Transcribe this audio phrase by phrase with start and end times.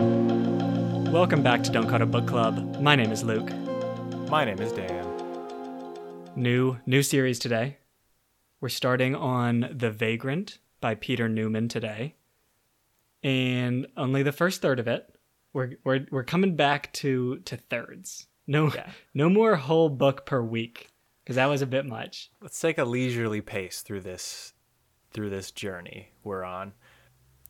[0.00, 2.80] Welcome back to Don't Cut a Book Club.
[2.80, 3.52] My name is Luke.
[4.30, 5.06] My name is Dan.
[6.34, 7.76] New new series today.
[8.62, 12.14] We're starting on The Vagrant by Peter Newman today.
[13.22, 15.14] And only the first third of it.
[15.52, 18.26] We're we're we're coming back to to thirds.
[18.46, 18.88] No Yeah.
[19.12, 20.88] no more whole book per week
[21.22, 22.30] because that was a bit much.
[22.40, 24.54] Let's take a leisurely pace through this
[25.12, 26.72] through this journey we're on.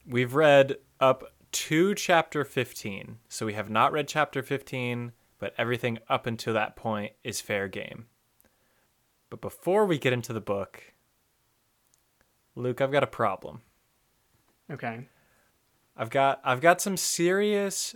[0.05, 3.19] We've read up to chapter 15.
[3.29, 7.69] So we have not read chapter 15, but everything up until that point is fair
[7.69, 8.07] game.
[9.31, 10.93] But before we get into the book,
[12.55, 13.63] Luke, I've got a problem.
[14.71, 15.09] Okay.
[15.97, 17.95] I've got I've got some serious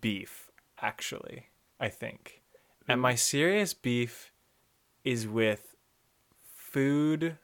[0.00, 2.42] beef actually, I think.
[2.86, 4.32] And my serious beef
[5.04, 5.74] is with
[6.54, 7.38] food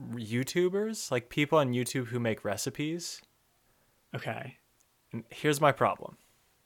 [0.00, 3.20] YouTubers, like people on YouTube who make recipes.
[4.14, 4.56] Okay.
[5.12, 6.16] And here's my problem.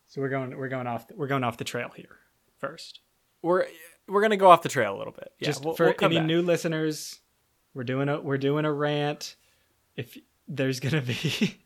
[0.08, 2.18] So we're going we're going off we're going off the trail here
[2.58, 3.00] first.
[3.42, 3.66] We're
[4.08, 5.32] we're going to go off the trail a little bit.
[5.38, 6.26] Yeah, Just we'll- for we'll any back.
[6.26, 7.20] new listeners,
[7.74, 9.36] we're doing a we're doing a rant.
[9.96, 10.16] If
[10.48, 11.58] there's gonna be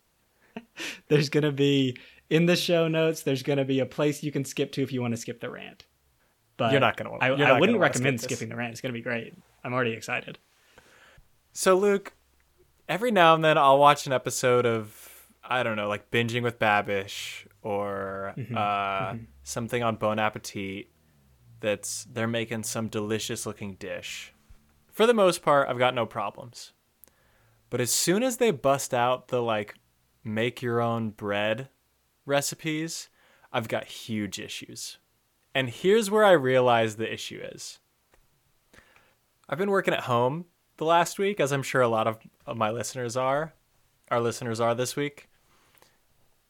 [1.09, 1.97] there's gonna be
[2.31, 5.01] in the show notes, there's gonna be a place you can skip to if you
[5.01, 5.87] want to skip the rant.
[6.57, 8.73] But You're not gonna wanna- I, I wouldn't recommend skip skipping the rant.
[8.73, 9.35] It's gonna be great.
[9.65, 10.39] I'm already excited.
[11.53, 12.13] So, Luke,
[12.89, 15.06] every now and then I'll watch an episode of,
[15.49, 20.91] I don't know, like Binging with Babish or uh, something on Bon Appetit
[21.61, 24.33] that's they're making some delicious looking dish.
[24.93, 26.73] For the most part, I've got no problems.
[27.71, 29.75] But as soon as they bust out the like
[30.23, 31.69] make your own bread
[32.25, 33.09] recipes,
[33.53, 34.99] I've got huge issues.
[35.55, 37.79] And here's where I realize the issue is.
[39.49, 42.19] I've been working at home the last week, as I'm sure a lot of
[42.57, 43.55] my listeners are.
[44.11, 45.29] Our listeners are this week.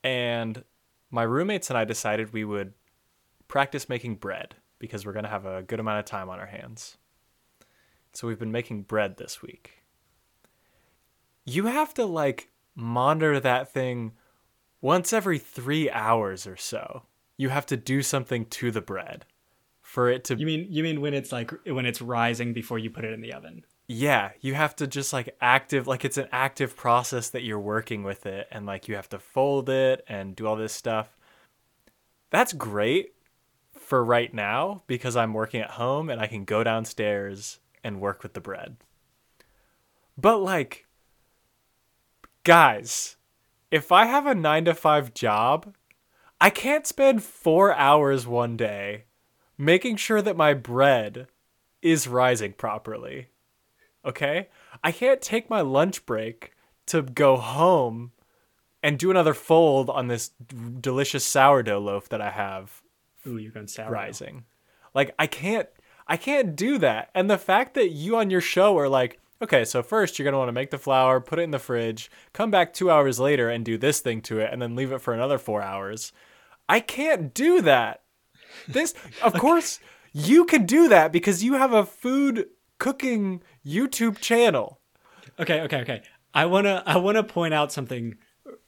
[0.07, 0.63] And
[1.11, 2.75] my roommates and I decided we would
[3.49, 6.47] practice making bread because we're going to have a good amount of time on our
[6.47, 6.97] hands.
[8.13, 9.83] So we've been making bread this week.
[11.45, 14.13] You have to like monitor that thing
[14.81, 17.03] once every three hours or so.
[17.37, 19.25] You have to do something to the bread
[19.83, 22.91] for it to You mean you mean when it's like when it's rising before you
[22.91, 23.65] put it in the oven?
[23.89, 28.03] Yeah you have to just like active like it's an active process that you're working
[28.03, 31.17] with it and like you have to fold it and do all this stuff.
[32.31, 33.15] That's great
[33.73, 38.23] for right now because i'm working at home and i can go downstairs and work
[38.23, 38.77] with the bread.
[40.19, 40.87] But like
[42.43, 43.17] guys
[43.73, 45.75] if i have a 9 to 5 job
[46.41, 49.05] i can't spend 4 hours one day
[49.59, 51.27] making sure that my bread
[51.83, 53.31] is rising properly
[54.07, 54.49] okay?
[54.83, 56.53] I can't take my lunch break
[56.87, 58.13] to go home
[58.83, 60.31] and do another fold on this
[60.81, 62.83] delicious sourdough loaf that I have
[63.27, 63.91] Ooh, you're going sour.
[63.91, 64.45] rising.
[64.95, 65.69] Like I can't
[66.07, 67.11] I can't do that.
[67.15, 70.35] And the fact that you on your show are like, okay, so first you're going
[70.35, 73.19] to want to make the flour, put it in the fridge, come back 2 hours
[73.19, 76.13] later and do this thing to it and then leave it for another 4 hours.
[76.69, 78.03] I can't do that.
[78.69, 79.81] This of course
[80.13, 82.47] you can do that because you have a food
[82.79, 84.81] cooking YouTube channel.
[85.39, 86.03] Okay, okay, okay.
[86.33, 88.17] I wanna I wanna point out something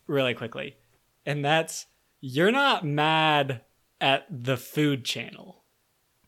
[0.06, 0.76] really quickly,
[1.24, 1.86] and that's
[2.20, 3.62] you're not mad
[4.00, 5.62] at the food channel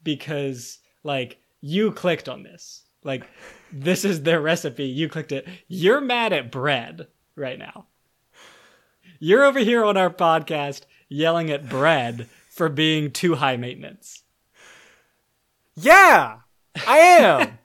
[0.02, 2.84] because like you clicked on this.
[3.02, 3.26] Like
[3.72, 4.84] this is their recipe.
[4.84, 5.48] You clicked it.
[5.68, 7.86] You're mad at bread right now.
[9.18, 14.22] You're over here on our podcast yelling at bread for being too high maintenance.
[15.74, 16.38] Yeah,
[16.86, 17.58] I am.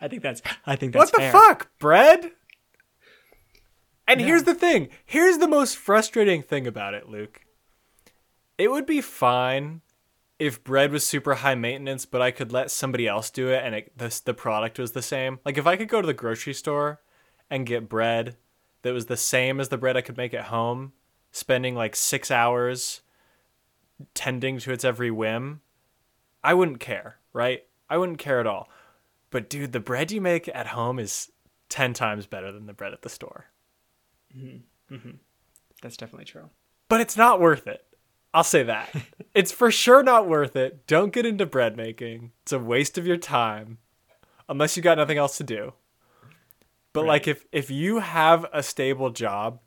[0.00, 1.32] I think that's I think that's what the fair.
[1.32, 2.32] fuck, bread?
[4.06, 4.88] And here's the thing.
[5.06, 7.40] Here's the most frustrating thing about it, Luke.
[8.58, 9.80] It would be fine
[10.38, 13.74] if bread was super high maintenance, but I could let somebody else do it and
[13.74, 15.40] it, the, the product was the same.
[15.44, 17.00] Like if I could go to the grocery store
[17.48, 18.36] and get bread
[18.82, 20.92] that was the same as the bread I could make at home,
[21.32, 23.00] spending like six hours
[24.12, 25.62] tending to its every whim,
[26.42, 27.62] I wouldn't care, right?
[27.88, 28.68] I wouldn't care at all.
[29.34, 31.32] But dude, the bread you make at home is
[31.68, 33.46] 10 times better than the bread at the store.
[34.32, 34.94] Mm-hmm.
[34.94, 35.10] Mm-hmm.
[35.82, 36.50] That's definitely true.
[36.88, 37.84] But it's not worth it.
[38.32, 38.94] I'll say that.
[39.34, 40.86] it's for sure not worth it.
[40.86, 42.30] Don't get into bread making.
[42.44, 43.78] It's a waste of your time
[44.48, 45.72] unless you got nothing else to do.
[46.92, 49.58] But like if if you have a stable job,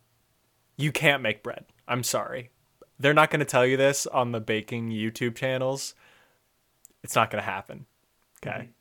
[0.77, 1.65] you can't make bread.
[1.89, 2.51] I'm sorry.
[2.99, 5.93] They're not going to tell you this on the baking YouTube channels.
[7.03, 7.85] It's not going to happen.
[8.41, 8.59] Okay.
[8.59, 8.71] Mm-hmm.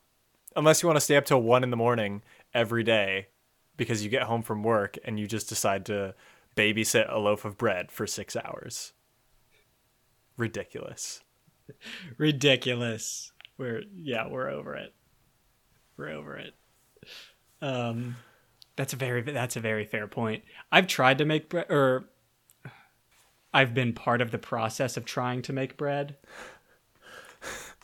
[0.57, 2.23] Unless you want to stay up till one in the morning
[2.55, 3.29] every day
[3.77, 6.15] because you get home from work and you just decide to
[6.57, 8.93] babysit a loaf of bread for six hours.
[10.37, 11.23] Ridiculous.
[12.19, 13.33] Ridiculous.
[13.59, 14.95] We're yeah, we're over it.
[15.97, 16.55] We're over it.
[17.63, 18.17] Um,
[18.77, 20.45] that's a very that's a very fair point.
[20.71, 22.09] I've tried to make bread, or
[23.53, 26.17] I've been part of the process of trying to make bread.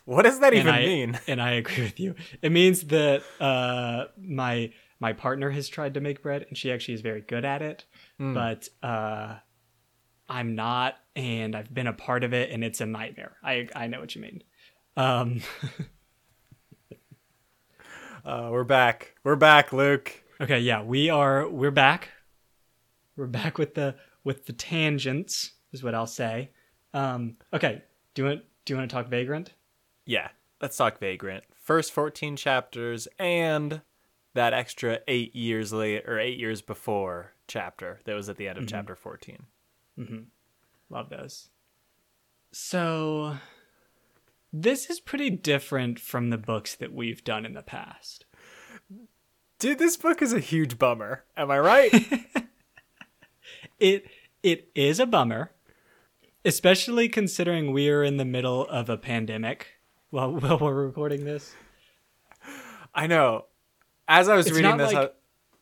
[0.05, 1.21] What does that even I, mean?
[1.29, 2.15] And I agree with you.
[2.41, 6.95] It means that uh, my my partner has tried to make bread, and she actually
[6.95, 7.85] is very good at it.
[8.19, 8.35] Hmm.
[8.35, 9.37] But uh,
[10.29, 13.37] I'm not, and I've been a part of it, and it's a nightmare.
[13.43, 14.43] I I know what you mean.
[14.97, 15.41] Um,
[18.25, 19.17] Uh, we're back.
[19.25, 20.23] We're back, Luke.
[20.41, 21.49] okay, yeah, we are.
[21.49, 22.11] We're back.
[23.17, 26.51] We're back with the with the tangents, is what I'll say.
[26.95, 27.83] Um, okay,
[28.15, 29.53] do you want do you want to talk Vagrant?
[30.05, 30.29] Yeah,
[30.61, 31.45] let's talk Vagrant.
[31.55, 33.83] First 14 chapters and
[34.35, 38.59] that extra eight years later, or eight years before chapter that was at the end
[38.59, 38.77] of mm-hmm.
[38.77, 39.45] chapter 14.
[39.99, 40.21] Mm-hmm.
[40.91, 41.49] Love those.
[42.51, 43.37] So,
[44.53, 48.27] this is pretty different from the books that we've done in the past.
[49.59, 51.25] Dude, this book is a huge bummer.
[51.37, 52.27] Am I right?
[53.83, 54.07] It
[54.45, 55.51] it is a bummer,
[56.45, 59.81] especially considering we are in the middle of a pandemic
[60.13, 61.53] while while we're recording this.
[62.95, 63.47] I know.
[64.07, 65.15] As I was It's reading this, like I-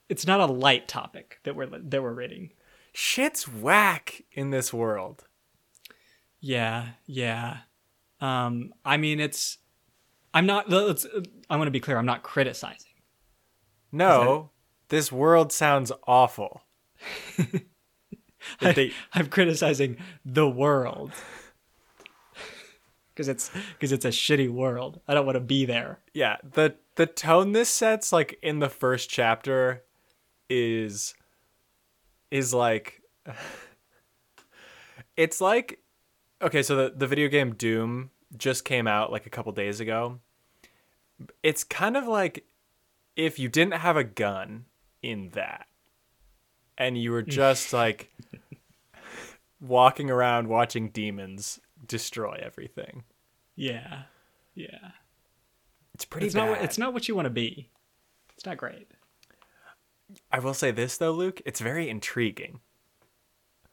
[0.08, 2.50] it's not a light topic that we're that we're reading.
[2.92, 5.24] shit's whack in this world.
[6.40, 7.58] Yeah, yeah.
[8.20, 9.58] Um, I mean, it's.
[10.34, 10.68] I'm not.
[10.68, 11.06] Let's.
[11.48, 11.96] I want to be clear.
[11.96, 12.90] I'm not criticizing.
[13.92, 14.50] No,
[14.88, 16.62] this world sounds awful.
[18.60, 21.12] That they- I'm criticizing the world
[23.20, 24.98] because it's because it's a shitty world.
[25.06, 25.98] I don't want to be there.
[26.14, 29.82] yeah, the the tone this sets like in the first chapter
[30.48, 31.14] is
[32.30, 33.02] is like
[35.18, 35.80] it's like
[36.40, 40.20] okay, so the the video game Doom just came out like a couple days ago.
[41.42, 42.46] It's kind of like
[43.16, 44.64] if you didn't have a gun
[45.02, 45.66] in that
[46.78, 48.10] and you were just like
[49.60, 53.04] walking around watching demons destroy everything.
[53.56, 54.02] Yeah,
[54.54, 54.92] yeah.
[55.94, 56.40] It's pretty It's bad.
[56.46, 56.50] not.
[56.50, 57.70] what- It's not what you want to be.
[58.36, 58.88] It's not great.
[60.32, 62.60] I will say this though, Luke, it's very intriguing.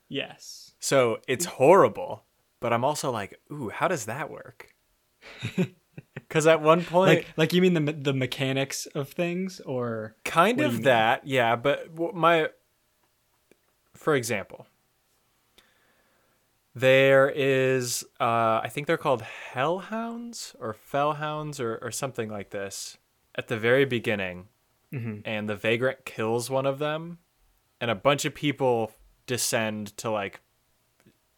[0.09, 0.74] Yes.
[0.79, 2.25] So it's horrible,
[2.59, 4.74] but I'm also like, ooh, how does that work?
[6.27, 10.57] Because at one point, Like, like you mean the the mechanics of things, or kind
[10.57, 11.56] what do you of that, yeah.
[11.56, 12.50] But my,
[13.94, 14.68] for example,
[16.79, 22.97] there is, uh, I think they're called hellhounds or fellhounds or or something like this
[23.35, 24.47] at the very beginning,
[24.94, 25.21] Mhm.
[25.25, 27.19] and the vagrant kills one of them,
[27.81, 28.94] and a bunch of people
[29.25, 30.41] descend to like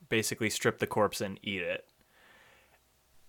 [0.09, 1.88] basically strip the corpse and eat it.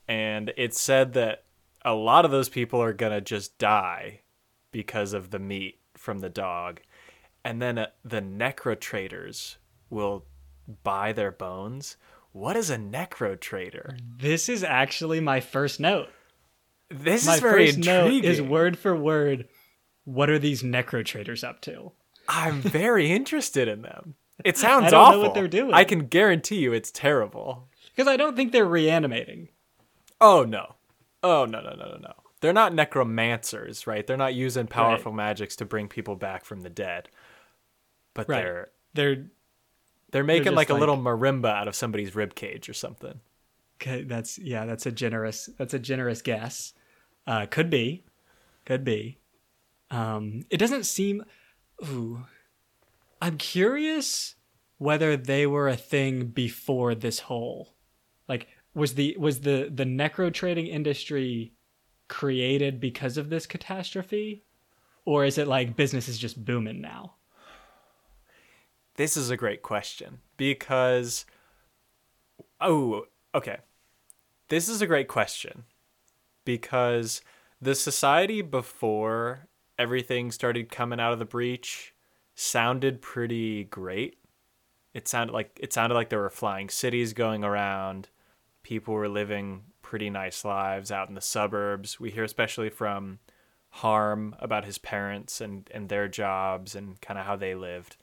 [0.09, 1.45] And it's said that
[1.85, 4.23] a lot of those people are going to just die
[4.73, 6.81] because of the meat from the dog.
[7.45, 9.59] And then uh, the necro traders
[9.89, 10.27] will
[10.83, 11.97] buy their bones.
[12.33, 13.97] What is a necro trader?
[14.19, 16.09] this is actually my first note.
[16.89, 18.31] This My is very first note intriguing.
[18.31, 19.49] is word for word.
[20.05, 21.93] What are these necro traders up to?
[22.29, 24.15] I'm very interested in them.
[24.45, 25.13] It sounds I don't awful.
[25.19, 25.75] know what they're doing.
[25.75, 27.69] I can guarantee you it's terrible.
[27.95, 29.49] Because I don't think they're reanimating.
[30.21, 30.75] Oh no.
[31.23, 32.13] Oh no no no no no.
[32.41, 34.07] They're not necromancers, right?
[34.07, 37.09] They're not using powerful magics to bring people back from the dead.
[38.15, 38.43] But Right.
[38.43, 39.27] they're They're
[40.11, 43.21] they're making like a like- little marimba out of somebody's rib cage or something.
[43.81, 46.75] Okay, that's yeah, that's a generous that's a generous guess.
[47.27, 48.05] Uh, could be,
[48.65, 49.19] could be.
[49.91, 51.25] Um, it doesn't seem.
[51.85, 52.25] Ooh,
[53.23, 54.35] I'm curious
[54.79, 57.75] whether they were a thing before this whole,
[58.29, 61.53] like, was the was the the necro trading industry
[62.09, 64.45] created because of this catastrophe,
[65.05, 67.15] or is it like business is just booming now?
[69.01, 71.25] This is a great question because
[72.61, 73.57] oh, okay.
[74.51, 75.65] This is a great question
[76.45, 77.23] because
[77.63, 81.95] the society before everything started coming out of the breach
[82.35, 84.19] sounded pretty great.
[84.93, 88.11] It sounded like it sounded like there were flying cities going around.
[88.63, 91.99] People were living pretty nice lives out in the suburbs.
[91.99, 93.19] We hear especially from
[93.71, 97.97] Harm about his parents and, and their jobs and kind of how they lived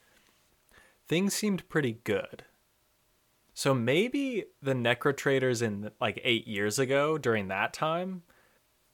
[1.08, 2.44] things seemed pretty good.
[3.54, 8.22] So maybe the necro traders in like eight years ago during that time,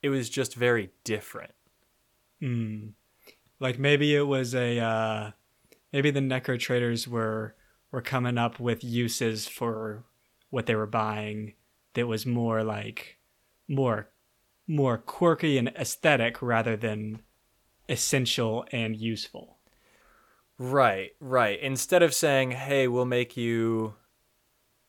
[0.01, 1.51] it was just very different.
[3.59, 5.31] Like maybe it was a uh,
[5.91, 7.55] maybe the necro traders were
[7.91, 10.03] were coming up with uses for
[10.49, 11.53] what they were buying
[11.93, 13.17] that was more like
[13.67, 14.09] more
[14.67, 17.21] more quirky and aesthetic rather than
[17.89, 19.52] essential and useful.
[20.57, 21.59] Right, right.
[21.59, 23.95] Instead of saying, "Hey, we'll make you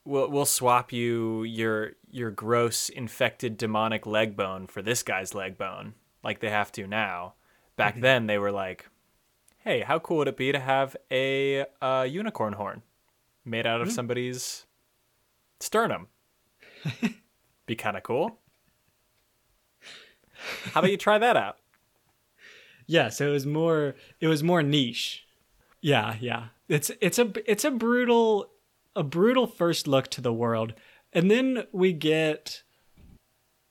[0.05, 5.57] we'll we'll swap you your your gross infected demonic leg bone for this guy's leg
[5.57, 7.35] bone," like they have to now.
[7.77, 8.03] Back mm-hmm.
[8.03, 8.89] then they were like,
[9.59, 12.83] "Hey, how cool would it be to have a uh, unicorn horn
[13.45, 13.95] made out of mm-hmm.
[13.95, 14.67] somebody's
[15.61, 16.09] sternum?"
[17.67, 18.39] be kind of cool.
[20.73, 21.57] How about you try that out?
[22.87, 25.24] Yeah, so it was more it was more niche.
[25.85, 26.45] Yeah, yeah.
[26.67, 28.51] It's it's a it's a brutal
[28.97, 30.73] a brutal first look to the world.
[31.13, 32.63] And then we get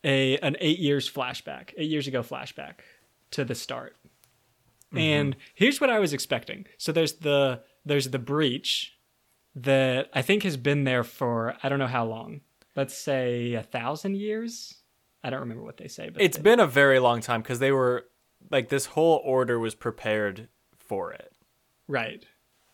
[0.03, 2.75] a an 8 years flashback, 8 years ago flashback
[3.31, 3.95] to the start.
[4.89, 4.97] Mm-hmm.
[4.99, 6.67] And here's what I was expecting.
[6.77, 8.93] So there's the there's the breach
[9.55, 12.41] that I think has been there for I don't know how long.
[12.75, 14.75] Let's say a thousand years.
[15.23, 17.57] I don't remember what they say, but it's they, been a very long time because
[17.57, 18.05] they were
[18.51, 21.32] like this whole order was prepared for it.
[21.87, 22.25] Right.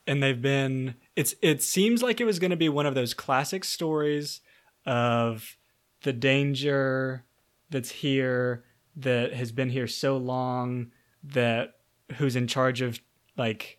[0.08, 3.14] And they've been it's it seems like it was going to be one of those
[3.14, 4.42] classic stories
[4.86, 5.58] of
[6.04, 7.26] the danger
[7.70, 8.64] that's here
[8.96, 10.92] that has been here so long
[11.24, 11.76] that
[12.16, 13.00] who's in charge of
[13.38, 13.78] like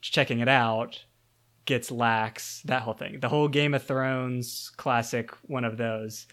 [0.00, 1.04] checking it out
[1.64, 6.26] gets lax that whole thing the whole game of thrones classic one of those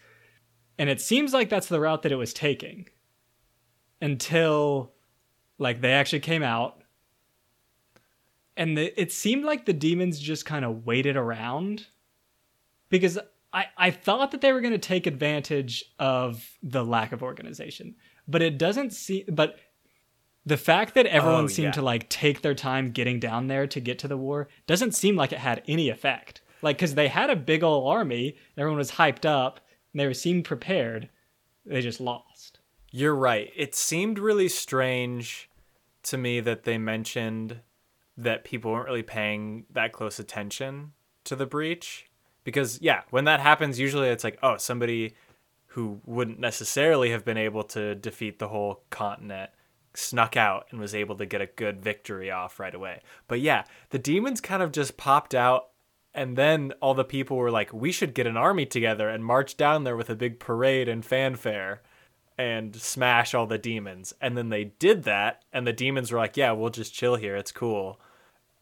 [0.78, 2.88] and it seems like that's the route that it was taking
[4.02, 4.92] until
[5.58, 6.83] like they actually came out
[8.56, 11.88] and the, it seemed like the demons just kind of waited around
[12.90, 13.18] because
[13.52, 17.96] I, I thought that they were going to take advantage of the lack of organization
[18.28, 19.58] but it doesn't seem but
[20.46, 21.72] the fact that everyone oh, seemed yeah.
[21.72, 25.16] to like take their time getting down there to get to the war doesn't seem
[25.16, 28.92] like it had any effect like because they had a big old army everyone was
[28.92, 29.60] hyped up
[29.94, 31.10] and they were seemed prepared.
[31.66, 32.60] They just lost.
[32.92, 33.52] You're right.
[33.56, 35.50] It seemed really strange
[36.04, 37.62] to me that they mentioned
[38.18, 40.92] that people weren't really paying that close attention
[41.24, 42.10] to the breach.
[42.44, 45.16] Because, yeah, when that happens, usually it's like, oh, somebody
[45.68, 49.50] who wouldn't necessarily have been able to defeat the whole continent
[49.96, 53.02] snuck out and was able to get a good victory off right away.
[53.28, 55.70] But yeah, the demons kind of just popped out
[56.14, 59.58] and then all the people were like, we should get an army together and march
[59.58, 61.82] down there with a big parade and fanfare
[62.38, 64.14] and smash all the demons.
[64.20, 67.36] And then they did that, and the demons were like, yeah, we'll just chill here.
[67.36, 68.00] It's cool.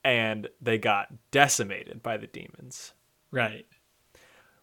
[0.04, 2.94] And they got decimated by the demons.
[3.32, 3.66] Right.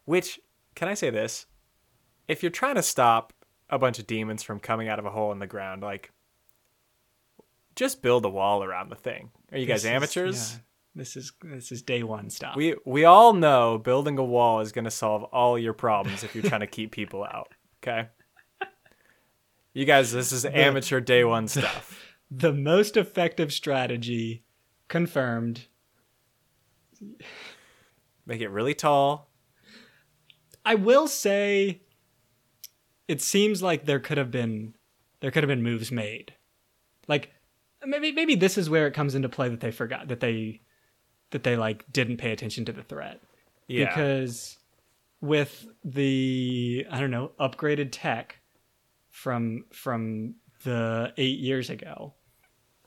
[0.05, 0.39] Which,
[0.75, 1.45] can I say this?
[2.27, 3.33] If you're trying to stop
[3.69, 6.11] a bunch of demons from coming out of a hole in the ground, like,
[7.75, 9.31] just build a wall around the thing.
[9.51, 10.35] Are you guys amateurs?
[10.35, 10.59] Is, yeah.
[10.95, 12.55] This is this is day one stuff.
[12.55, 16.35] We we all know building a wall is going to solve all your problems if
[16.35, 17.53] you're trying to keep people out.
[17.81, 18.09] Okay.
[19.79, 21.95] You guys, this is amateur day one stuff.
[22.29, 24.43] The most effective strategy
[24.89, 25.67] confirmed.
[28.25, 29.31] Make it really tall.
[30.65, 31.81] I will say
[33.07, 34.75] it seems like there could have been
[35.21, 36.33] there could have been moves made.
[37.07, 37.31] Like
[37.83, 40.61] maybe maybe this is where it comes into play that they forgot that they
[41.31, 43.21] that they like didn't pay attention to the threat.
[43.67, 43.85] Yeah.
[43.85, 44.57] Because
[45.21, 48.38] with the I don't know upgraded tech
[49.09, 52.13] from from the eight years ago,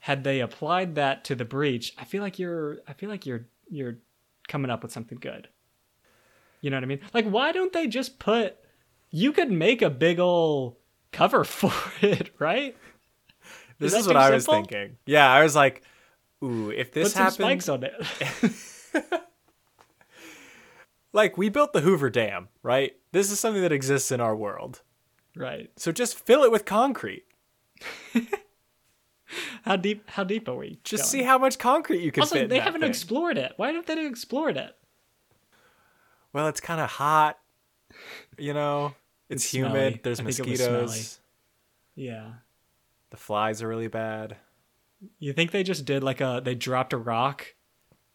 [0.00, 3.46] had they applied that to the breach, I feel like you're I feel like you're
[3.68, 3.98] you're
[4.48, 5.48] coming up with something good.
[6.60, 7.00] You know what I mean?
[7.12, 8.56] Like why don't they just put
[9.10, 10.78] you could make a big ol'
[11.12, 12.76] cover for it, right?
[13.78, 14.96] This is, is what I was thinking.
[15.06, 15.82] Yeah, I was like,
[16.42, 17.94] Ooh, if this Put happens, spikes on it.
[21.12, 22.92] like we built the Hoover Dam, right?
[23.12, 24.82] This is something that exists in our world.
[25.36, 25.70] Right.
[25.76, 27.24] So just fill it with concrete.
[29.62, 30.08] how deep?
[30.10, 30.78] How deep are we?
[30.84, 31.10] Just going?
[31.10, 32.48] see how much concrete you can also, fit.
[32.48, 32.90] they haven't thing.
[32.90, 33.52] explored it.
[33.56, 34.76] Why haven't they explored it?
[36.32, 37.38] Well, it's kind of hot.
[38.38, 38.94] You know,
[39.28, 39.72] it's, it's humid.
[39.72, 40.00] Smelly.
[40.02, 41.20] There's I mosquitoes.
[41.94, 42.32] Yeah.
[43.10, 44.36] The flies are really bad.
[45.18, 47.54] You think they just did like a they dropped a rock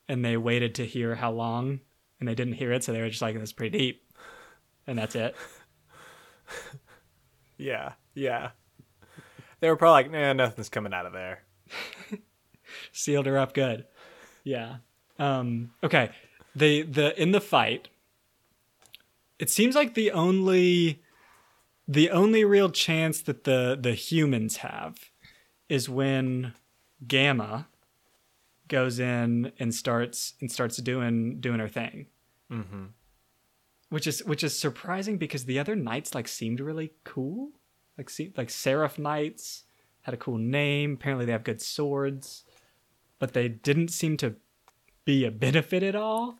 [0.07, 1.81] and they waited to hear how long
[2.19, 4.03] and they didn't hear it, so they were just like, That's pretty deep.
[4.85, 5.35] And that's it.
[7.57, 8.51] yeah, yeah.
[9.59, 11.43] They were probably like, nah, nothing's coming out of there.
[12.91, 13.85] Sealed her up good.
[14.43, 14.77] Yeah.
[15.19, 16.11] Um, okay.
[16.55, 17.89] The the in the fight,
[19.39, 21.01] it seems like the only
[21.87, 25.11] the only real chance that the the humans have
[25.69, 26.53] is when
[27.07, 27.67] Gamma,
[28.67, 32.07] goes in and starts and starts doing doing her thing.
[32.51, 32.85] Mm-hmm.
[33.89, 37.51] Which is which is surprising because the other knights like seemed really cool.
[37.97, 39.63] Like see like Seraph Knights
[40.01, 40.93] had a cool name.
[40.93, 42.43] Apparently they have good swords.
[43.19, 44.35] But they didn't seem to
[45.05, 46.39] be a benefit at all.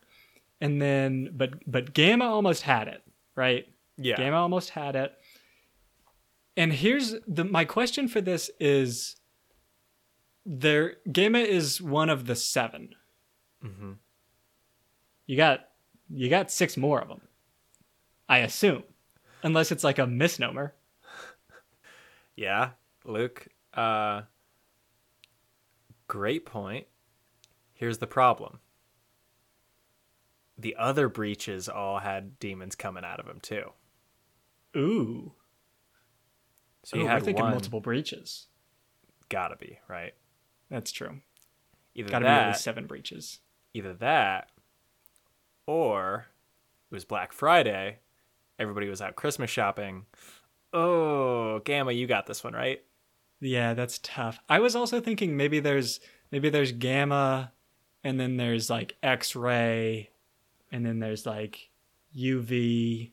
[0.60, 3.04] And then but but Gamma almost had it,
[3.36, 3.68] right?
[3.98, 4.18] Yeah.
[4.18, 5.13] Gamma almost had it.
[6.58, 9.16] And here's the my question for this is
[10.46, 12.96] there Gamma is one of the 7
[13.66, 13.94] Mm-hmm.
[15.25, 15.70] You got
[16.10, 17.22] you got six more of them.
[18.29, 18.84] I assume,
[19.43, 20.74] unless it's like a misnomer.
[22.36, 22.72] Yeah,
[23.05, 23.48] Luke.
[23.74, 24.24] Uh,
[26.07, 26.88] great point.
[27.74, 28.60] Here's the problem.
[30.57, 33.72] The other breaches all had demons coming out of them too.
[34.75, 35.34] Ooh,
[36.84, 37.51] So Ooh, you we're had thinking one.
[37.53, 38.48] multiple breaches.
[39.29, 40.13] Gotta be right.
[40.69, 41.22] That's true.
[41.96, 43.39] Either Got to be at that, least seven breaches.
[43.74, 44.50] either that,
[45.65, 46.27] or
[46.91, 48.00] it was Black Friday.
[48.60, 50.06] Everybody was out Christmas shopping.
[50.74, 52.82] Oh, Gamma, you got this one right.
[53.40, 54.40] Yeah, that's tough.
[54.50, 56.00] I was also thinking maybe there's
[56.32, 57.52] maybe there's gamma,
[58.04, 60.10] and then there's like X-ray,
[60.72, 61.70] and then there's like
[62.18, 63.12] UV.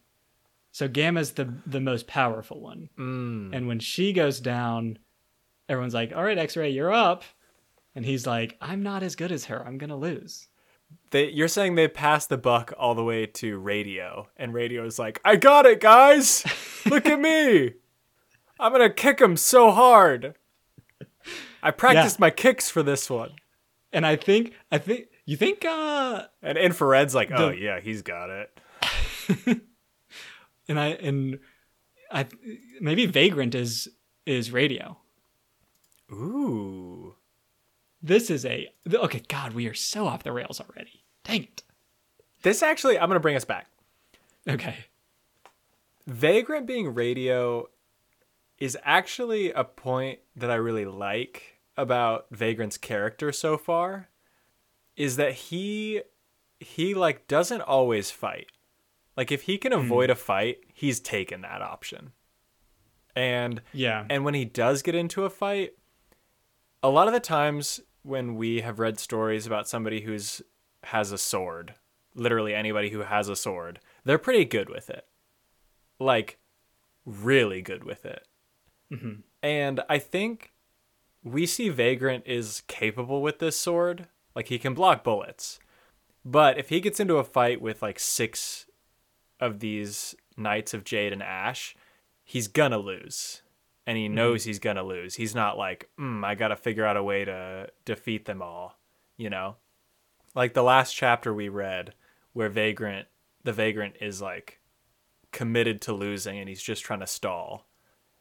[0.73, 2.89] So gamma's the the most powerful one.
[2.99, 3.55] Mm.
[3.55, 4.99] And when she goes down,
[5.69, 7.23] everyone's like, "All right, X-ray, you're up."
[7.95, 9.65] And he's like, "I'm not as good as her.
[9.65, 10.49] I'm gonna lose."
[11.11, 14.99] They, you're saying they passed the buck all the way to radio, and radio is
[14.99, 16.45] like, "I got it, guys!
[16.87, 17.75] Look at me!
[18.59, 20.35] I'm gonna kick him so hard.
[21.63, 23.31] I practiced my kicks for this one."
[23.93, 28.03] And I think, I think, you think, uh, And infrared's like, "Oh The- yeah, he's
[28.03, 28.59] got it."
[30.69, 31.39] and I and
[32.11, 32.27] I
[32.81, 33.89] maybe Vagrant is
[34.27, 34.99] is radio.
[36.13, 37.15] Ooh,
[38.05, 39.23] This is a okay.
[39.29, 41.03] God, we are so off the rails already.
[41.25, 41.63] Dang it.
[42.43, 43.67] this actually, I'm gonna bring us back.
[44.47, 44.77] Okay.
[46.07, 47.67] Vagrant being radio
[48.59, 54.11] is actually a point that I really like about Vagrant's character so far
[54.97, 56.03] is that he
[56.61, 58.49] he like doesn't always fight.
[59.17, 59.79] Like if he can hmm.
[59.79, 62.13] avoid a fight, he's taken that option.
[63.17, 64.05] And Yeah.
[64.11, 65.73] and when he does get into a fight,
[66.83, 70.43] a lot of the times when we have read stories about somebody who's
[70.85, 71.75] has a sword,
[72.15, 75.07] literally anybody who has a sword, they're pretty good with it.
[75.99, 76.39] Like
[77.05, 78.27] really good with it.
[78.93, 79.21] Mm-hmm.
[79.43, 80.53] And I think
[81.23, 84.07] we see Vagrant is capable with this sword.
[84.37, 85.59] Like he can block bullets.
[86.25, 88.67] But if he gets into a fight with like six
[89.41, 91.75] of these Knights of Jade and Ash,
[92.23, 93.43] he's gonna lose.
[93.87, 95.15] And he knows he's gonna lose.
[95.15, 98.79] He's not like, mm, I gotta figure out a way to defeat them all,
[99.17, 99.57] you know?
[100.35, 101.95] Like the last chapter we read,
[102.33, 103.09] where Vagrant,
[103.43, 104.61] the Vagrant is like
[105.33, 107.67] committed to losing and he's just trying to stall.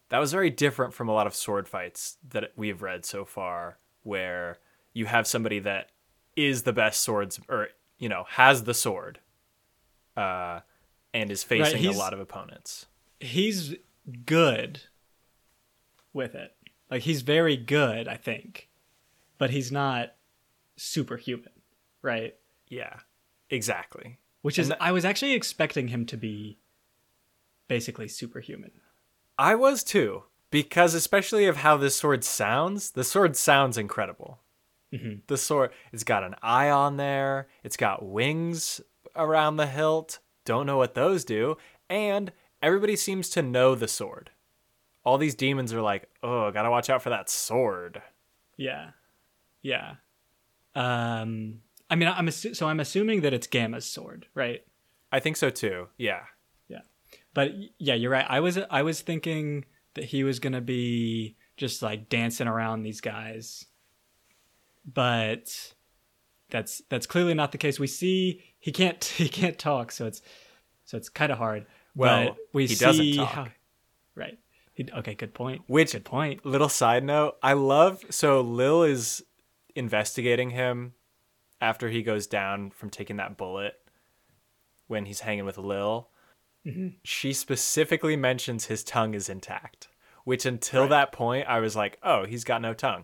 [0.09, 3.77] That was very different from a lot of sword fights that we've read so far,
[4.03, 4.59] where
[4.93, 5.89] you have somebody that
[6.35, 9.19] is the best swords, or, you know, has the sword,
[10.17, 10.59] uh,
[11.13, 12.85] and is facing a lot of opponents.
[13.19, 13.75] He's
[14.25, 14.81] good
[16.13, 16.55] with it.
[16.89, 18.69] Like he's very good, I think.
[19.37, 20.13] But he's not
[20.75, 21.51] superhuman,
[22.01, 22.35] right?
[22.67, 22.99] Yeah,
[23.49, 24.19] exactly.
[24.41, 26.59] Which is And I was actually expecting him to be
[27.67, 28.71] basically superhuman.
[29.37, 32.91] I was too, because especially of how this sword sounds.
[32.91, 34.39] The sword sounds incredible.
[34.93, 35.21] Mm-hmm.
[35.25, 37.47] The sword, it's got an eye on there.
[37.63, 38.79] It's got wings
[39.15, 40.19] around the hilt.
[40.45, 41.57] Don't know what those do.
[41.89, 44.29] And everybody seems to know the sword.
[45.05, 48.01] All these demons are like, oh, gotta watch out for that sword.
[48.57, 48.91] Yeah.
[49.61, 49.95] Yeah.
[50.75, 54.63] Um I mean I'm assu- so I'm assuming that it's Gamma's sword, right?
[55.11, 55.87] I think so too.
[55.97, 56.21] Yeah.
[56.67, 56.81] Yeah.
[57.33, 58.25] But yeah, you're right.
[58.27, 63.01] I was I was thinking that he was to be just like dancing around these
[63.01, 63.65] guys.
[64.85, 65.73] But
[66.49, 67.79] that's that's clearly not the case.
[67.79, 70.21] We see he can't he can't talk, so it's
[70.85, 71.65] so it's kind of hard.
[71.95, 73.29] Well, but we he see doesn't talk.
[73.29, 73.47] how
[74.15, 74.37] right.
[74.79, 75.61] Okay, good point.
[75.67, 76.45] Which- good point.
[76.45, 79.23] Little side note, I love so Lil is
[79.75, 80.93] investigating him
[81.61, 83.79] after he goes down from taking that bullet
[84.87, 86.09] when he's hanging with Lil.
[86.65, 86.89] Mm-hmm.
[87.03, 89.89] She specifically mentions his tongue is intact,
[90.23, 93.03] which until that point I was like, "Oh, he's got no tongue."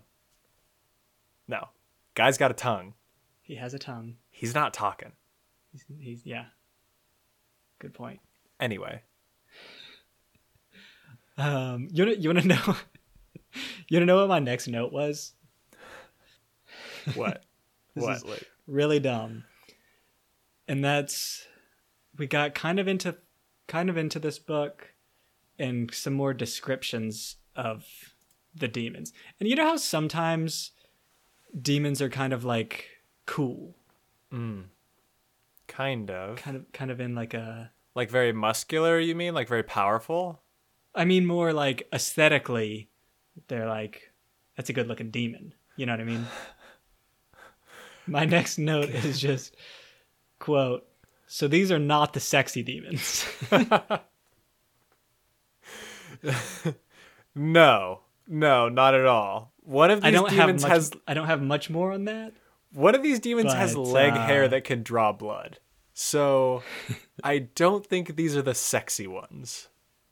[1.48, 1.70] No.
[2.16, 2.94] Guy's got a tongue.
[3.42, 4.16] He has a tongue.
[4.30, 5.14] He's not talking.
[5.72, 6.46] He's, he's yeah.
[7.80, 8.20] Good point.
[8.60, 9.04] Anyway,
[11.40, 12.76] Um, you wanna, you want to know?
[13.88, 15.34] you want to know what my next note was?
[17.16, 17.44] what?
[17.96, 18.18] This what?
[18.18, 18.44] is Luke?
[18.68, 19.44] really dumb.
[20.68, 21.48] And that's
[22.18, 23.16] we got kind of into
[23.68, 24.94] kind of into this book
[25.58, 27.86] and some more descriptions of
[28.56, 29.12] the demons.
[29.40, 30.72] And you know how sometimes
[31.60, 32.86] demons are kind of like
[33.26, 33.76] cool,
[35.68, 36.36] Kind of.
[36.38, 39.34] kind of kind of in like a Like very muscular, you mean?
[39.34, 40.42] Like very powerful?
[41.00, 42.90] I mean more like aesthetically
[43.48, 44.12] they're like
[44.56, 45.54] that's a good looking demon.
[45.78, 46.26] You know what I mean?
[48.08, 49.56] My next note is just
[50.40, 50.86] quote
[51.28, 53.26] so these are not the sexy demons.
[57.36, 58.02] No.
[58.28, 59.54] No, not at all.
[59.62, 62.06] One of I these don't have demons much has I don't have much more on
[62.06, 62.34] that.
[62.74, 65.60] one of these demons has leg uh, hair that can draw blood.
[65.94, 66.64] So
[67.24, 69.70] I don't think these are the sexy ones.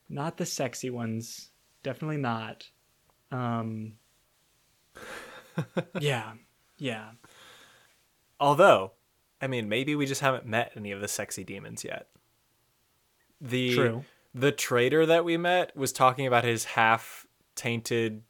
[0.10, 1.52] Not the sexy ones.
[1.84, 2.68] Definitely not.
[3.32, 3.94] Um
[6.00, 6.34] Yeah.
[6.78, 7.12] Yeah.
[8.40, 8.94] Although,
[9.42, 12.08] I mean, maybe we just haven't met any of the sexy demons yet.
[13.42, 14.06] The True.
[14.34, 18.24] the trader that we met was talking about his half tainted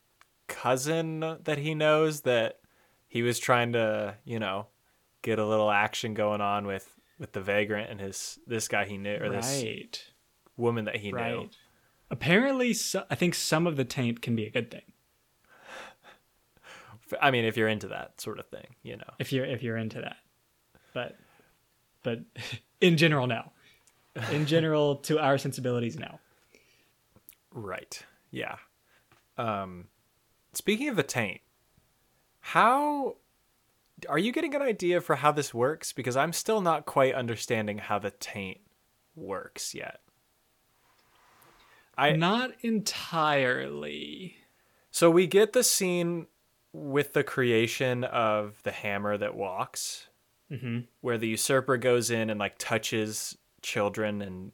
[0.48, 2.60] cousin that he knows that
[3.08, 4.68] he was trying to, you know,
[5.22, 8.98] get a little action going on with with the vagrant and his this guy he
[8.98, 9.64] knew or this
[10.56, 11.50] woman that he knew.
[12.10, 14.84] Apparently so, I think some of the taint can be a good thing
[17.22, 19.10] I mean, if you're into that sort of thing, you know.
[19.20, 20.18] if you're if you're into that.
[20.94, 21.16] But
[22.04, 22.20] but
[22.82, 23.52] in general no.
[24.32, 26.20] In general to our sensibilities no.
[27.52, 28.04] Right.
[28.32, 28.56] Yeah.
[29.38, 29.86] Um
[30.54, 31.42] speaking of the taint,
[32.40, 33.18] how
[34.10, 37.80] are you getting an idea for how this works because I'm still not quite understanding
[37.80, 38.60] how the taint
[39.16, 40.02] works yet.
[41.98, 44.38] I Not entirely.
[44.92, 46.28] so we get the scene
[46.74, 50.08] with the creation of the hammer that walks
[50.52, 50.88] Mhm.
[51.02, 54.52] where the usurper goes in and like touches children and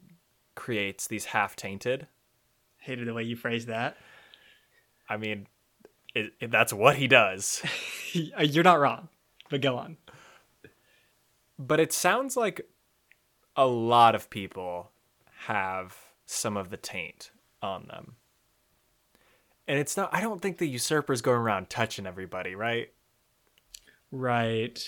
[0.54, 2.06] creates these half tainted.
[2.78, 3.96] Hated the way you phrased that.
[5.08, 5.46] I mean,
[6.14, 7.62] it, it- that's what he does.
[8.12, 9.08] You're not wrong.
[9.50, 9.98] But go on.
[11.58, 12.62] but it sounds like
[13.56, 14.90] a lot of people
[15.46, 17.30] have some of the taint
[17.64, 18.16] on them.
[19.66, 22.92] And it's not I don't think the usurper's going around touching everybody, right?
[24.12, 24.78] Right.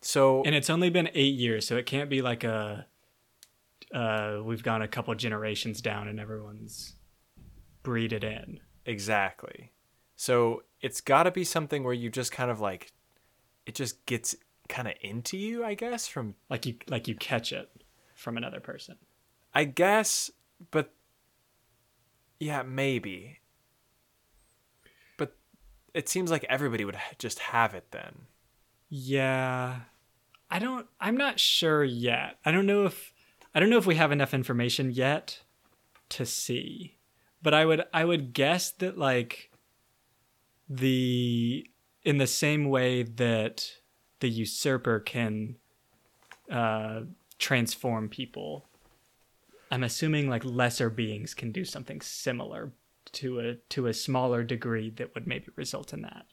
[0.00, 2.86] So And it's only been eight years, so it can't be like a
[3.94, 6.94] uh we've gone a couple generations down and everyone's
[7.82, 8.60] breeded in.
[8.86, 9.72] exactly.
[10.16, 12.92] So it's got to be something where you just kind of like
[13.66, 14.34] it just gets
[14.68, 17.70] kind of into you, I guess, from Like you like you catch it
[18.14, 18.96] from another person.
[19.54, 20.30] I guess,
[20.70, 20.92] but
[22.40, 23.38] yeah, maybe.
[25.18, 25.36] But
[25.94, 28.22] it seems like everybody would just have it then.
[28.88, 29.80] Yeah.
[30.50, 32.38] I don't I'm not sure yet.
[32.44, 33.12] I don't know if
[33.54, 35.40] I don't know if we have enough information yet
[36.08, 36.96] to see.
[37.42, 39.50] But I would I would guess that like
[40.68, 41.66] the
[42.02, 43.70] in the same way that
[44.20, 45.56] the usurper can
[46.50, 47.02] uh
[47.38, 48.66] transform people.
[49.70, 52.72] I'm assuming like lesser beings can do something similar
[53.12, 56.26] to a to a smaller degree that would maybe result in that.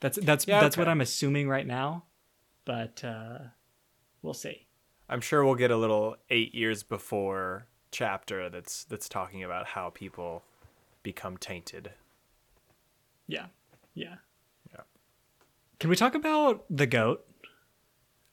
[0.00, 0.88] That's that's Yeah, that's what.
[0.88, 2.04] I'm assuming right now,
[2.64, 3.38] but uh,
[4.22, 4.66] we'll see.
[5.08, 9.90] I'm sure we'll get a little 8 years before chapter that's that's talking about how
[9.90, 10.42] people
[11.02, 11.92] become tainted.
[13.26, 13.46] Yeah,
[13.94, 14.16] yeah.
[14.72, 14.80] Yeah.
[15.78, 17.26] Can we talk about the goat?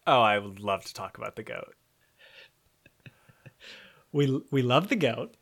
[0.08, 1.76] Oh, I would love to talk about the goat.
[4.12, 5.36] We we love the goat.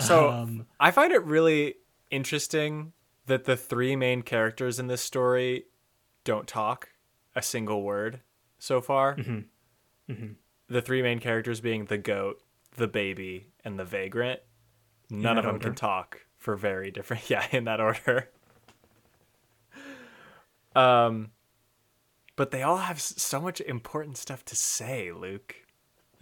[0.00, 1.76] So Um, I find it really
[2.10, 2.92] interesting
[3.26, 5.64] that the three main characters in this story
[6.24, 6.90] don't talk
[7.34, 8.20] a single word
[8.58, 9.16] so far.
[10.68, 12.42] The three main characters being the goat,
[12.76, 14.40] the baby, and the vagrant.
[15.08, 15.68] None of them order.
[15.68, 17.22] can talk for very different.
[17.30, 18.28] Yeah, in that order.
[20.74, 21.30] Um,
[22.36, 25.54] but they all have so much important stuff to say, Luke.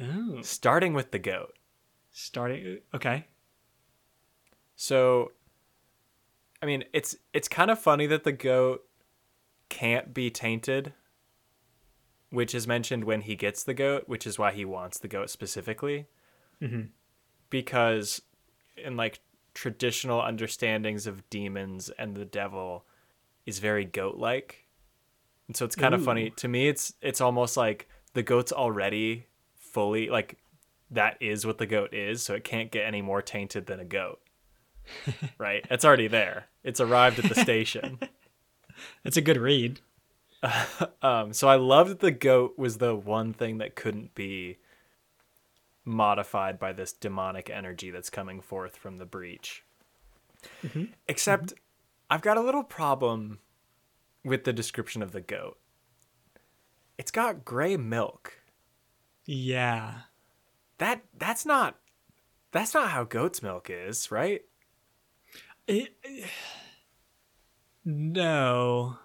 [0.00, 1.54] oh, Starting with the goat.
[2.14, 2.78] Starting.
[2.94, 3.26] Okay.
[4.74, 5.32] So
[6.62, 8.84] I mean, it's it's kind of funny that the goat
[9.68, 10.94] can't be tainted,
[12.30, 15.28] which is mentioned when he gets the goat, which is why he wants the goat
[15.28, 16.06] specifically.
[16.62, 16.88] Mhm.
[17.50, 18.22] Because
[18.76, 19.20] in like
[19.52, 22.86] traditional understandings of demons and the devil
[23.46, 24.66] is very goat-like.
[25.46, 29.26] And so it's kind of funny to me it's it's almost like the goat's already
[29.56, 30.38] fully like
[30.90, 33.84] that is what the goat is, so it can't get any more tainted than a
[33.84, 34.20] goat.
[35.38, 35.64] right?
[35.70, 36.46] It's already there.
[36.62, 37.98] It's arrived at the station.
[39.02, 39.80] That's a good read.
[41.02, 44.58] um, so I loved that the goat was the one thing that couldn't be
[45.84, 49.64] modified by this demonic energy that's coming forth from the breach.
[50.62, 50.84] Mm-hmm.
[51.08, 51.54] Except,
[52.10, 53.38] I've got a little problem
[54.24, 55.58] with the description of the goat.
[56.96, 58.38] It's got gray milk.
[59.26, 60.00] Yeah.
[60.78, 61.76] That that's not
[62.52, 64.42] that's not how goat's milk is, right?
[65.66, 65.94] It,
[67.84, 68.98] no.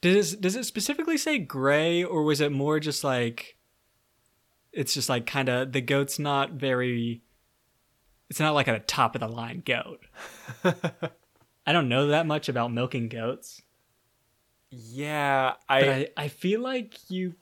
[0.00, 3.56] Does does it specifically say gray, or was it more just like?
[4.72, 7.22] It's just like kind of the goat's not very.
[8.28, 10.00] It's not like a top of the line goat.
[11.66, 13.62] I don't know that much about milking goats,
[14.70, 17.34] Yeah, but I, I, I feel like you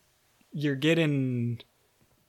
[0.53, 1.61] you're getting.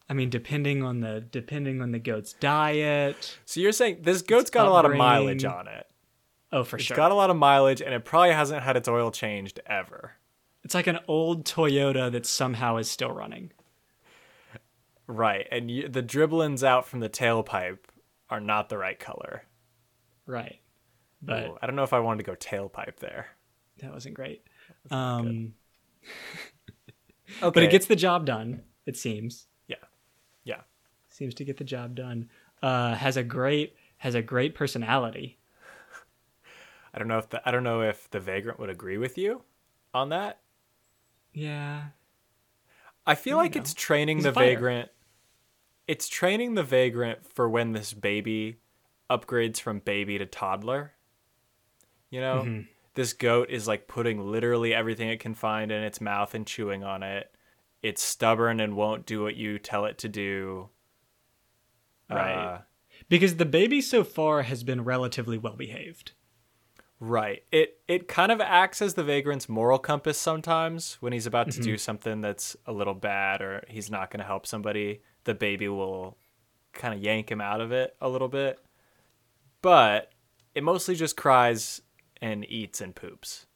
[0.10, 3.38] I mean, depending on the depending on the goat's diet.
[3.46, 5.88] so you're saying this goat's got a lot of mileage on it.
[6.52, 6.94] Oh, for It's sure.
[6.94, 10.12] It's got a lot of mileage, and it probably hasn't had its oil changed ever.
[10.64, 13.52] it's like an old Toyota that somehow is still running.
[15.08, 17.80] Right, and you, the dribblings out from the tailpipe
[18.30, 19.44] are not the right color.
[20.26, 20.60] Right.
[21.22, 23.28] But Ooh, I don't know if I wanted to go tailpipe there.
[23.80, 24.44] that wasn't great.
[24.92, 24.98] not.
[25.20, 25.54] Um,
[27.42, 28.62] Okay, but it gets the job done.
[28.86, 29.48] It seems.
[31.14, 32.30] Seems to get the job done.
[32.62, 35.38] Uh, has a great has a great personality.
[36.94, 39.44] I don't know if the I don't know if the vagrant would agree with you
[39.94, 40.42] on that.
[41.34, 41.86] Yeah.
[43.06, 44.90] I feel like know, it's training he's the vagrant.
[45.88, 48.60] It's training the vagrant for when this baby
[49.10, 50.94] upgrades from baby to toddler.
[52.10, 52.68] You know, Mhm.
[52.94, 56.84] this goat is like putting literally everything it can find in its mouth and chewing
[56.84, 57.36] on it.
[57.82, 60.70] It's stubborn and won't do what you tell it to do.
[62.16, 62.36] Right.
[62.56, 62.58] Uh,
[63.10, 66.12] Because the baby so far has been relatively well behaved.
[67.00, 67.44] Right.
[67.52, 71.60] It it kind of acts as the vagrant's moral compass sometimes when he's about to
[71.60, 71.72] Mm-hmm.
[71.72, 75.02] do something that's a little bad or he's not going to help somebody.
[75.26, 76.18] The baby will
[76.72, 78.58] kind of yank him out of it a little bit.
[79.62, 80.12] But
[80.56, 81.82] it mostly just cries
[82.22, 83.48] and eats and poops.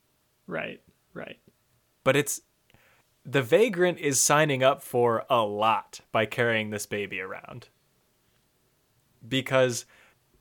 [0.45, 0.81] Right.
[1.13, 1.39] Right.
[2.03, 2.41] But it's
[3.25, 7.69] the vagrant is signing up for a lot by carrying this baby around.
[9.27, 9.85] Because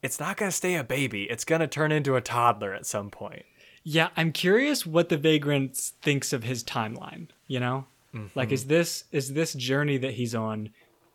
[0.03, 1.25] it's not going to stay a baby.
[1.25, 3.45] It's going to turn into a toddler at some point.
[3.83, 7.29] Yeah, I'm curious what the vagrant thinks of his timeline.
[7.47, 7.87] You know,
[8.35, 8.71] like is mm-hmm.
[8.71, 10.71] this is this journey that he's on?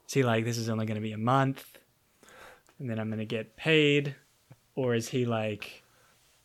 [0.08, 1.66] Is he like this is only going to be a month,
[2.80, 4.16] and then I'm going to get paid,
[4.76, 5.84] or is he like,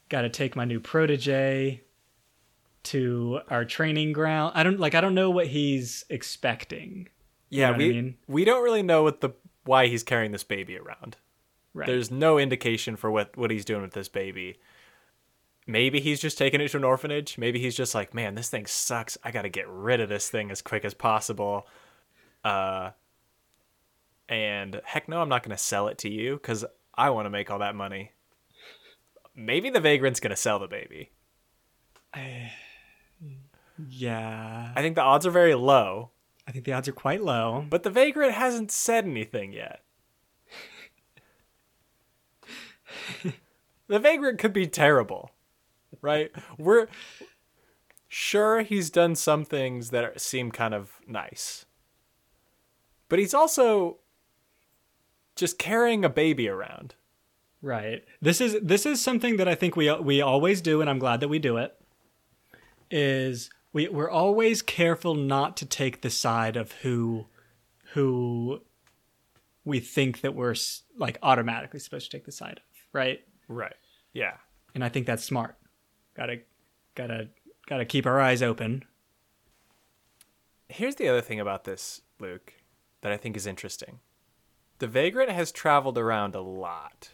[0.09, 1.83] got to take my new protege
[2.85, 4.53] to our training ground?
[4.57, 4.95] I don't like.
[4.95, 7.09] I don't know what he's expecting.
[7.51, 8.17] Yeah, know what I we mean?
[8.27, 9.31] we don't really know what the
[9.67, 11.17] why he's carrying this baby around.
[11.75, 11.87] Right.
[11.87, 14.59] There's no indication for what what he's doing with this baby.
[15.67, 17.37] Maybe he's just taking it to an orphanage.
[17.39, 19.19] Maybe he's just like, man, this thing sucks.
[19.25, 21.67] I got to get rid of this thing as quick as possible.
[22.45, 22.91] Uh,
[24.29, 27.31] and heck no, I'm not going to sell it to you because I want to
[27.31, 28.13] make all that money.
[29.35, 31.11] Maybe the vagrant's going to sell the baby.
[33.89, 36.11] yeah, I think the odds are very low,
[36.47, 37.67] I think the odds are quite low.
[37.69, 39.83] but the vagrant hasn't said anything yet.
[43.89, 45.31] the vagrant could be terrible,
[46.01, 46.31] right?
[46.59, 46.87] We're
[48.09, 51.67] sure he's done some things that are, seem kind of nice,
[53.09, 53.99] but he's also
[55.35, 56.95] just carrying a baby around.
[57.63, 58.05] Right.
[58.21, 61.21] This is this is something that I think we we always do, and I'm glad
[61.21, 61.75] that we do it.
[62.91, 67.27] Is we we're always careful not to take the side of who
[67.93, 68.63] who
[69.67, 70.55] we think that we're
[70.97, 72.63] like automatically supposed to take the side of,
[72.95, 73.21] right?
[73.49, 73.77] Right.
[74.15, 74.39] Yeah.
[74.75, 75.57] And I think that's smart.
[76.17, 76.39] Gotta
[76.95, 77.29] gotta
[77.69, 78.83] gotta keep our eyes open.
[80.71, 82.55] Here's the other thing about this, Luke,
[83.03, 84.01] that I think is interesting.
[84.79, 87.11] The vagrant has traveled around a lot.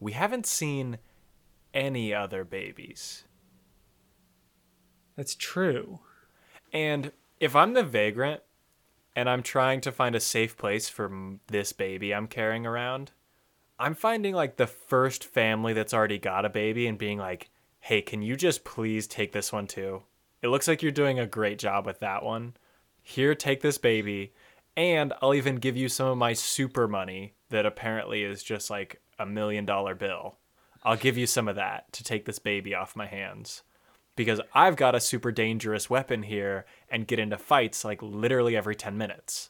[0.00, 0.98] We haven't seen
[1.72, 3.22] any other babies.
[5.16, 6.00] That's true.
[6.72, 8.42] And if I'm the vagrant
[9.16, 13.10] and I'm trying to find a safe place for this baby I'm carrying around,
[13.78, 18.02] I'm finding like the first family that's already got a baby and being like, hey,
[18.02, 20.02] can you just please take this one too?
[20.42, 22.54] It looks like you're doing a great job with that one.
[23.02, 24.32] Here, take this baby.
[24.76, 29.00] And I'll even give you some of my super money that apparently is just like
[29.18, 30.36] a million dollar bill.
[30.82, 33.62] I'll give you some of that to take this baby off my hands
[34.20, 38.76] because I've got a super dangerous weapon here and get into fights like literally every
[38.76, 39.48] 10 minutes.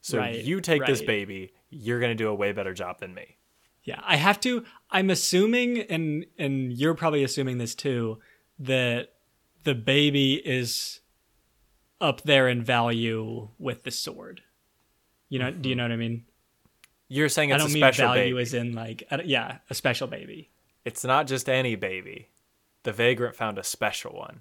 [0.00, 3.14] So Right, you take this baby, you're going to do a way better job than
[3.14, 3.36] me.
[3.84, 4.64] Yeah, I have to.
[4.90, 8.18] I'm assuming, and and you're probably assuming this too,
[8.58, 9.12] that
[9.62, 10.98] the baby is
[12.00, 14.42] up there in value with the sword.
[15.28, 15.78] You know, do you mm-hmm.
[15.78, 16.24] know what I mean?
[17.06, 18.42] You're saying I don't a mean special value baby.
[18.42, 20.50] as in like yeah, a special baby.
[20.84, 22.30] It's not just any baby.
[22.82, 24.40] The vagrant found a special one.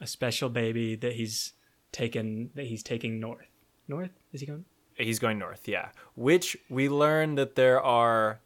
[0.00, 1.52] A special baby that he's
[1.92, 3.48] taken that he's taking north.
[3.88, 4.10] North?
[4.32, 4.64] Is he going?
[4.94, 5.90] He's going north, yeah.
[6.14, 8.40] Which we learn that there are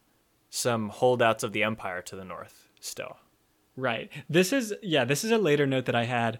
[0.50, 3.16] some holdouts of the empire to the north still.
[3.76, 4.11] Right.
[4.29, 6.38] This is yeah, this is a later note that I had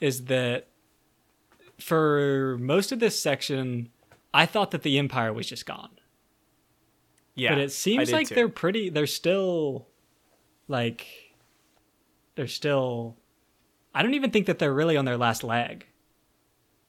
[0.00, 0.68] is that
[1.78, 3.90] for most of this section
[4.32, 5.90] I thought that the empire was just gone.
[7.34, 7.50] Yeah.
[7.50, 8.34] but it seems like too.
[8.34, 9.86] they're pretty they're still
[10.66, 11.06] like
[12.38, 13.16] they're still
[13.92, 15.86] I don't even think that they're really on their last leg.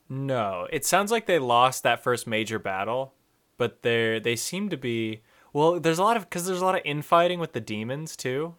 [0.08, 3.16] No, it sounds like they lost that first major battle,
[3.58, 5.80] but they they seem to be well.
[5.80, 8.54] There's a lot of because there's a lot of infighting with the demons too.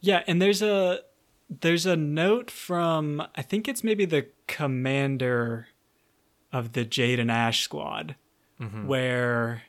[0.00, 1.02] Yeah, and there's a
[1.48, 5.68] there's a note from I think it's maybe the commander
[6.52, 8.16] of the Jade and Ash squad
[8.60, 8.88] mm-hmm.
[8.88, 9.62] where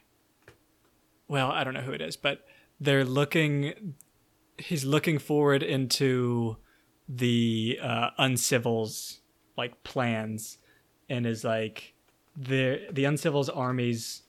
[1.28, 2.44] well, I don't know who it is, but
[2.80, 3.94] they're looking
[4.58, 6.58] he's looking forward into
[7.08, 9.20] the uh uncivils
[9.58, 10.58] like plans
[11.10, 11.94] and is like
[12.36, 14.24] the the uncivils armies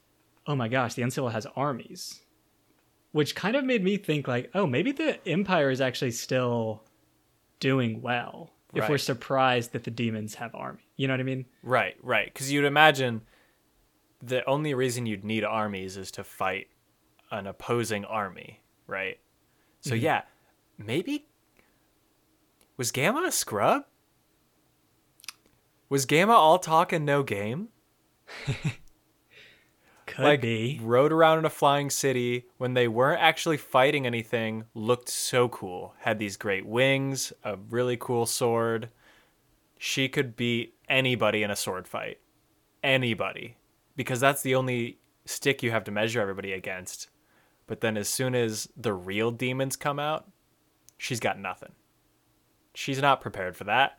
[0.49, 2.21] oh my gosh, the uncivil has armies
[3.12, 6.85] which kind of made me think like oh maybe the empire is actually still
[7.61, 11.47] doing well if we're surprised that the demons have army you know what i mean
[11.62, 12.33] Right, right.
[12.33, 13.23] Because you'd imagine
[14.23, 16.69] the only reason you'd need armies is to fight
[17.31, 19.19] an opposing army, right?
[19.87, 20.05] So mm-hmm.
[20.05, 20.22] yeah,
[20.79, 21.29] maybe
[22.77, 23.85] was Gamma a scrub?
[25.88, 27.68] Was Gamma all talk and no game?
[30.07, 30.81] could like be.
[30.83, 35.94] rode around in a flying city when they weren't actually fighting anything looked so cool
[36.01, 38.88] had these great wings a really cool sword.
[39.79, 42.18] She could beat anybody in a sword fight.
[42.83, 43.57] Anybody.
[43.94, 47.09] Because that's the only stick you have to measure everybody against
[47.66, 50.29] but then as soon as the real demons come out
[50.96, 51.72] she's got nothing
[52.74, 53.98] she's not prepared for that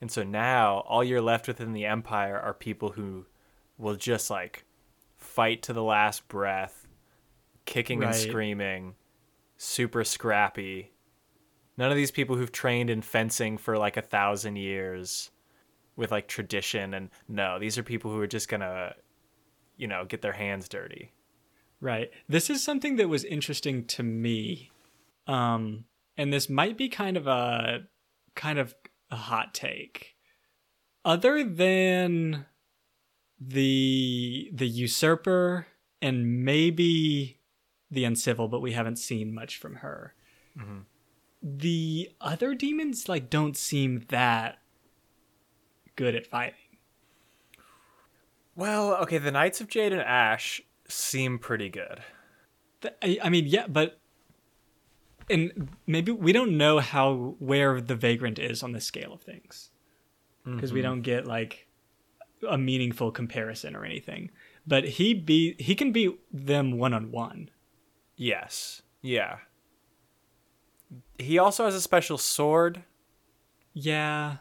[0.00, 3.26] and so now all you're left with in the empire are people who
[3.76, 4.64] will just like
[5.16, 6.86] fight to the last breath,
[7.64, 8.94] kicking and screaming,
[9.56, 10.92] super scrappy.
[11.76, 15.30] None of these people who've trained in fencing for like a thousand years
[15.96, 18.94] with like tradition and no, these are people who are just gonna,
[19.76, 21.12] you know, get their hands dirty.
[21.80, 22.10] Right.
[22.28, 24.70] This is something that was interesting to me.
[25.26, 25.84] Um
[26.16, 27.86] and this might be kind of a
[28.34, 28.74] kind of
[29.10, 30.16] a hot take.
[31.04, 32.46] Other than
[33.40, 35.66] the the usurper
[36.02, 37.38] and maybe
[37.90, 40.14] the uncivil, but we haven't seen much from her.
[41.42, 44.58] The other demons like don't seem that
[45.96, 46.54] good at fighting.
[48.56, 52.02] Well, okay, the Knights of Jade and Ash seem pretty good.
[53.02, 54.00] I, I mean, yeah, but
[55.30, 59.70] and maybe we don't know how where the vagrant is on the scale of things
[60.44, 60.90] because we mm-hmm.
[60.90, 61.66] don't get like
[62.48, 64.30] a meaningful comparison or anything.
[64.66, 67.50] But he be he can beat them one on one.
[68.16, 68.82] Yes.
[69.00, 69.38] Yeah.
[71.18, 72.84] He also has a special sword,
[73.74, 74.38] Yeah,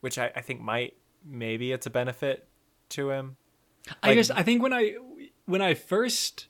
[0.00, 2.48] which I, I think might maybe it's a benefit
[2.90, 3.36] to him.
[4.02, 4.96] I Like- just I think when I
[5.46, 6.46] when I first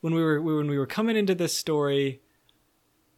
[0.00, 2.20] when we were when we were coming into this story,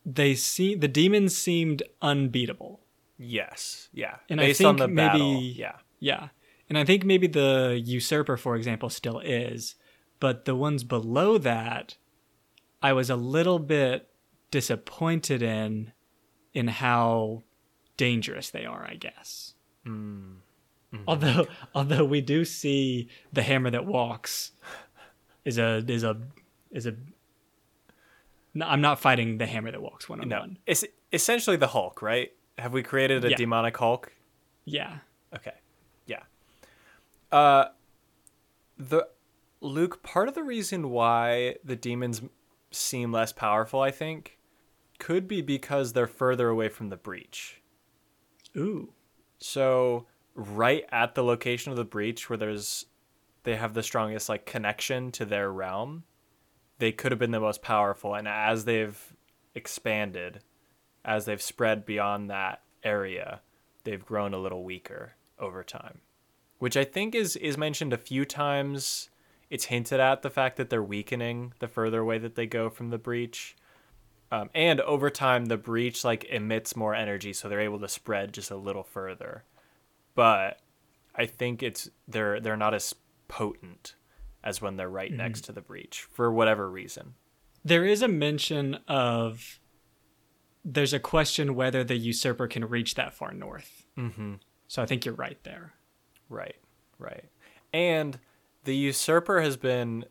[0.05, 2.81] they see the demons seemed unbeatable.
[3.19, 3.89] Yes.
[3.93, 4.17] Yeah.
[4.29, 5.33] And I Based on think the battle.
[5.35, 5.77] maybe- Yeah.
[6.01, 6.29] Yeah.
[6.69, 9.75] And I think maybe the usurper, for example, still is.
[10.21, 11.97] But the ones below that,
[12.83, 14.09] I was a little bit
[14.51, 15.93] disappointed in
[16.55, 17.43] in how
[17.97, 19.55] dangerous they are, I guess.
[19.85, 20.37] Hmm.
[20.93, 21.05] Mm-hmm.
[21.07, 24.53] Although although we do see the hammer that walks
[25.47, 26.21] is a is a
[26.71, 26.95] is a
[28.53, 30.59] no, I'm not fighting the hammer that walks one on one.
[30.67, 32.33] It's essentially the Hulk, right?
[32.59, 33.37] Have we created a Yeah.
[33.37, 34.13] demonic Hulk?
[34.65, 34.99] Yeah.
[35.35, 35.55] Okay.
[36.07, 36.23] Yeah.
[37.33, 37.67] Uh
[38.79, 39.09] the
[39.63, 42.21] Luke, part of the reason why the demons
[42.71, 44.39] seem less powerful, I think,
[44.99, 47.63] could be because they're further away from the breach.
[48.57, 48.93] Ooh.
[49.39, 52.87] So right at the location of the breach where there's
[53.47, 56.03] they have the strongest like connection to their realm,
[56.79, 59.15] they could have been the most powerful and as they've
[59.55, 60.41] expanded,
[61.05, 63.41] as they've spread beyond that area,
[63.85, 66.01] they've grown a little weaker over time.
[66.59, 69.11] Which I think is is mentioned a few times.
[69.49, 72.91] It's hinted at the fact that they're weakening the further away that they go from
[72.91, 73.55] the breach.
[74.33, 78.35] Um, and over time, the breach like emits more energy, so they're able to spread
[78.35, 79.45] just a little further.
[80.17, 80.59] But
[81.15, 82.95] I think it's they're they're not as
[83.29, 83.95] potent
[84.45, 87.15] as when they're right next to the breach for whatever reason.
[87.65, 89.59] There is a mention of
[90.65, 93.87] there's a question whether the usurper can reach that far north.
[93.99, 94.35] Mm-hmm.
[94.69, 95.75] So I think you're right there.
[96.29, 96.57] Right,
[96.99, 97.25] right.
[97.73, 98.19] And
[98.65, 100.05] the usurper has been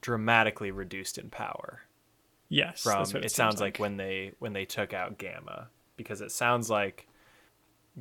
[0.00, 1.80] dramatically reduced in power
[2.50, 2.82] Yes.
[2.82, 3.78] from it, seems sounds like.
[3.78, 7.06] when they when they took out Gamma because it sounds like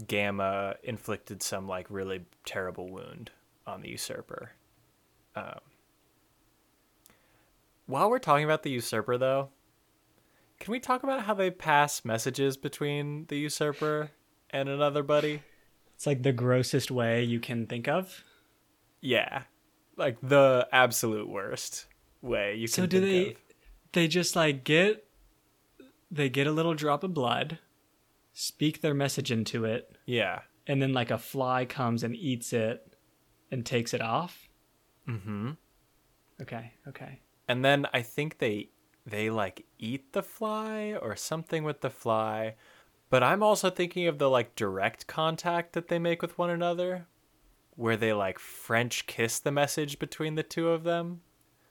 [0.07, 3.31] Gamma inflicted some like really terrible wound
[3.67, 4.51] on the usurper.
[5.35, 5.59] Um,
[7.85, 9.49] while we're talking about the usurper though,
[10.59, 14.09] can we talk about how they pass messages between the usurper
[14.49, 15.43] and another buddy?
[15.95, 18.23] It's like the grossest way you can think of.
[19.01, 19.43] Yeah.
[19.95, 21.85] Like the absolute worst
[22.21, 23.37] way you So can do think they of.
[23.93, 25.05] they just like get
[26.09, 27.59] they get a little drop of blood,
[28.33, 30.41] speak their message into it, Yeah.
[30.65, 32.93] and then like a fly comes and eats it
[33.51, 34.49] and takes it off?
[35.07, 35.51] Mm-hmm.
[36.41, 37.21] Okay, okay.
[37.47, 38.69] And then I think they
[39.05, 42.55] they like eat the fly or something with the fly.
[43.09, 47.07] But I'm also thinking of the like direct contact that they make with one another
[47.75, 51.21] where they like French kiss the message between the two of them.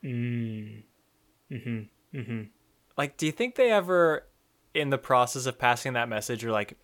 [0.02, 0.82] Mm.
[1.52, 2.18] Mm-hmm.
[2.18, 2.42] Mm-hmm.
[2.96, 4.26] Like do you think they ever
[4.72, 6.78] in the process of passing that message are like,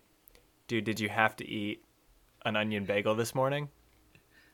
[0.67, 1.83] dude, did you have to eat
[2.45, 3.69] an onion bagel this morning?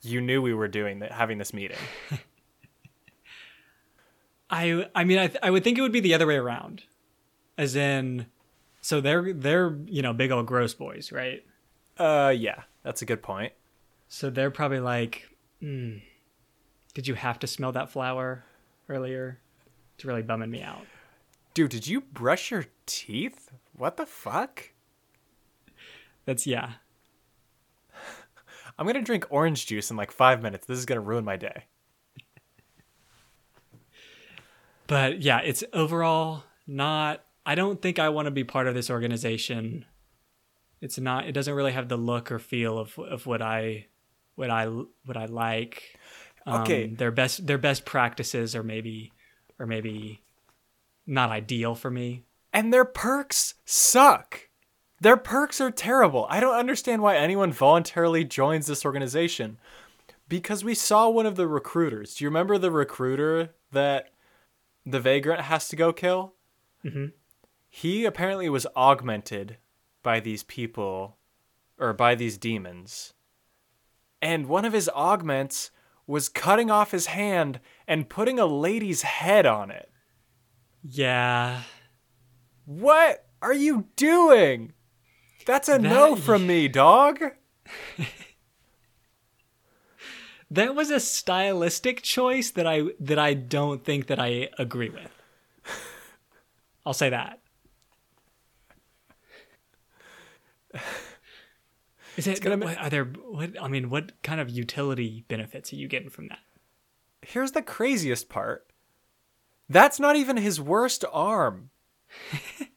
[0.02, 1.78] You knew we were doing that having this meeting.
[4.50, 6.84] I I mean I th- I would think it would be the other way around,
[7.58, 8.26] as in,
[8.82, 11.43] so they're they're you know big old gross boys, right?
[11.97, 13.54] Uh yeah, that's a good point.
[14.08, 15.30] So they're probably like,
[15.62, 16.02] mm,
[16.93, 18.43] did you have to smell that flower
[18.88, 19.39] earlier?
[19.95, 20.86] It's really bumming me out.
[21.54, 23.52] Dude, did you brush your teeth?
[23.74, 24.72] What the fuck?
[26.26, 26.74] That's yeah.
[28.80, 30.65] I'm gonna drink orange juice in like five minutes.
[30.65, 31.65] This is gonna ruin my day.
[34.88, 37.23] But yeah, it's overall not.
[37.45, 39.86] I don't think I want to be part of this organization.
[40.82, 41.27] It's not.
[41.27, 43.88] It doesn't really have the look or feel of of what I
[44.36, 45.99] what I what I like.
[46.47, 46.88] Um, Okay.
[46.88, 49.11] their best their best practices are maybe
[49.59, 50.23] or maybe
[51.05, 52.23] not ideal for me.
[52.53, 54.49] And their perks suck.
[55.02, 56.26] Their perks are terrible.
[56.30, 59.58] I don't understand why anyone voluntarily joins this organization.
[60.28, 62.16] Because we saw one of the recruiters.
[62.16, 64.12] Do you remember the recruiter that
[64.86, 66.36] the vagrant has to go kill?
[66.84, 67.14] Mhm.
[67.70, 69.58] He apparently was augmented
[70.04, 71.18] by these people
[71.78, 73.14] or by these demons.
[74.22, 75.72] And one of his augments
[76.06, 79.91] was cutting off his hand and putting a lady's head on it.
[80.84, 81.64] Yeah,
[82.66, 84.74] What are you doing?
[85.45, 87.19] That's a no from me, dog.
[90.51, 95.11] that was a stylistic choice that I that I don't think that I agree with.
[96.85, 97.39] I'll say that.
[102.17, 102.41] Is it?
[102.41, 103.05] gonna what- are there?
[103.05, 106.39] What I mean, what kind of utility benefits are you getting from that?
[107.21, 108.65] Here's the craziest part.
[109.69, 111.69] That's not even his worst arm.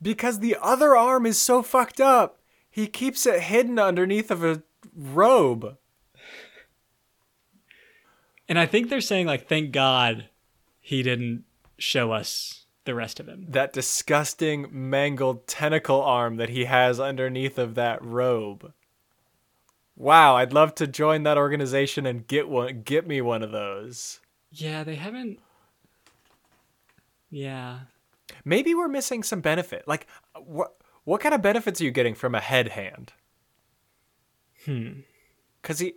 [0.00, 2.38] because the other arm is so fucked up.
[2.70, 4.62] He keeps it hidden underneath of a
[4.94, 5.76] robe.
[8.48, 10.28] And I think they're saying like, thank God
[10.80, 11.44] he didn't
[11.78, 13.44] show us the rest of him.
[13.48, 18.72] That disgusting mangled tentacle arm that he has underneath of that robe.
[19.94, 24.20] Wow, I'd love to join that organization and get one get me one of those.
[24.50, 25.40] Yeah, they haven't.
[27.30, 27.80] Yeah,
[28.48, 29.86] Maybe we're missing some benefit.
[29.86, 30.74] Like what
[31.04, 33.12] what kind of benefits are you getting from a head hand?
[34.64, 35.00] Hmm.
[35.62, 35.94] Cuz he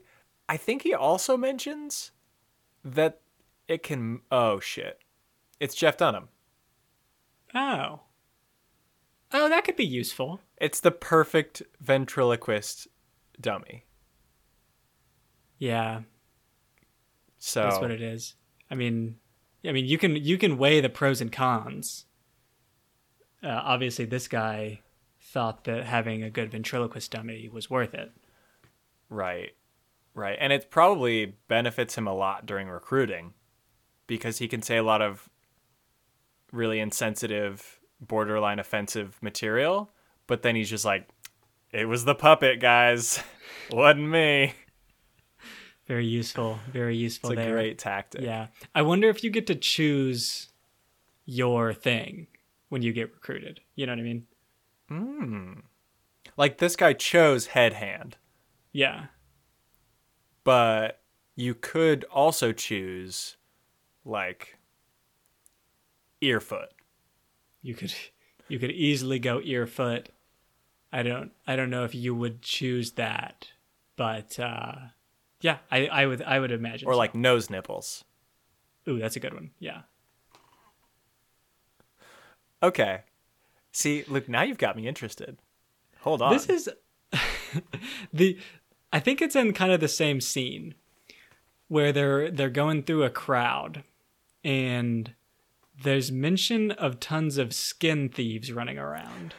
[0.50, 2.12] I think he also mentions
[2.84, 3.22] that
[3.70, 5.00] it can oh shit.
[5.62, 6.28] It's Jeff Dunham.
[7.56, 8.02] Oh.
[9.34, 10.42] Oh, that could be useful.
[10.58, 12.90] It's the perfect ventriloquist
[13.40, 13.86] dummy.
[15.58, 16.02] Yeah,
[17.38, 18.36] So that's what it is.
[18.70, 19.18] I mean,
[19.64, 22.06] I mean, you can you can weigh the pros and cons.
[23.44, 24.82] Uh, obviously, this guy
[25.20, 28.12] thought that having a good ventriloquist dummy was worth it.
[29.10, 29.52] Right.
[30.14, 30.38] Right.
[30.40, 33.34] And it probably benefits him a lot during recruiting
[34.08, 35.30] because he can say a lot of
[36.52, 39.92] really insensitive, borderline offensive material,
[40.28, 41.08] but then he's just like,
[41.72, 43.24] it was the puppet, guys.
[43.72, 44.54] Wasn't me.
[45.88, 46.60] Very useful.
[46.72, 47.32] Very useful.
[47.32, 47.54] It's a there.
[47.54, 48.22] great tactic.
[48.22, 48.48] Yeah.
[48.76, 50.50] I wonder if you get to choose
[51.26, 52.28] your thing.
[52.72, 53.60] When you get recruited.
[53.76, 55.64] You know what I mean?
[56.38, 58.16] Like this guy chose head hand,
[58.72, 59.08] Yeah.
[60.44, 61.02] but
[61.36, 63.36] you could also choose
[64.06, 64.58] like
[66.22, 66.70] ear foot.
[67.62, 67.94] You could
[68.48, 70.10] you could easily go ear foot.
[70.94, 73.48] I don't I don't know if you would choose that,
[73.96, 74.76] but uh
[75.42, 76.88] yeah, I, I would I would imagine.
[76.88, 76.98] Or so.
[76.98, 78.04] like nose nipples.
[78.88, 79.52] ooh, that's a good one.
[79.60, 79.82] Yeah.
[82.64, 83.02] Okay.
[83.72, 85.38] See, look, now you've got me interested.
[86.02, 86.34] Hold on.
[86.34, 86.70] This is
[88.14, 88.38] the
[88.94, 90.76] I think it's in kind of the same scene
[91.68, 93.84] where they're they're going through a crowd
[94.44, 95.14] and
[95.84, 99.34] there's mention of tons of skin thieves running around.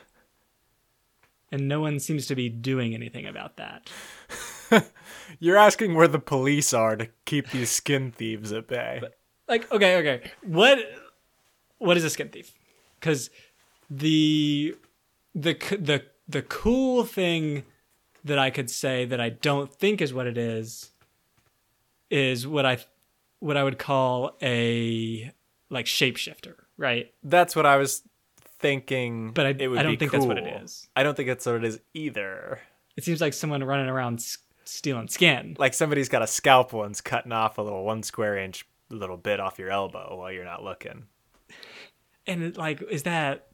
[1.50, 3.90] And no one seems to be doing anything about that.
[5.38, 9.02] You're asking where the police are to keep these skin thieves at bay.
[9.48, 10.30] Like okay, okay.
[10.42, 10.78] What
[11.78, 12.54] what is a skin thief?
[13.02, 13.28] Cuz
[13.90, 14.74] the
[15.34, 17.64] the the the cool thing
[18.24, 20.92] that I could say that I don't think is what it is
[22.10, 22.78] is what I
[23.40, 25.32] what I would call a
[25.70, 27.12] like shapeshifter, right?
[27.22, 28.02] That's what I was
[28.60, 29.32] thinking.
[29.32, 30.86] But I- it would I don't be think that's what it is.
[30.94, 32.60] I don't think that's what it is either.
[32.96, 35.56] It seems like someone running around s- stealing skin.
[35.58, 39.40] Like somebody's got a scalpel and's cutting off a little one square inch little bit
[39.40, 41.06] off your elbow while you're not looking.
[42.26, 43.48] And it, like is that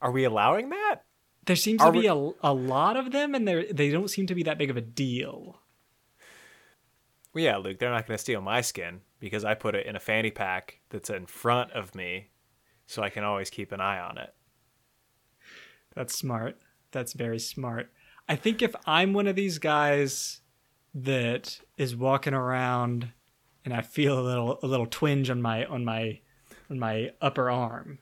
[0.00, 1.02] Are we allowing that?
[1.46, 4.08] there seems Are to be we- a, a lot of them and they they don't
[4.10, 5.60] seem to be that big of a deal.
[7.34, 9.96] Well, yeah, Luke, they're not going to steal my skin because I put it in
[9.96, 12.30] a fanny pack that's in front of me
[12.86, 14.34] so I can always keep an eye on it.
[15.94, 16.58] That's smart.
[16.90, 17.90] That's very smart.
[18.28, 20.40] I think if I'm one of these guys
[20.94, 23.12] that is walking around
[23.64, 26.20] and I feel a little a little twinge on my on my
[26.70, 27.98] on my upper arm,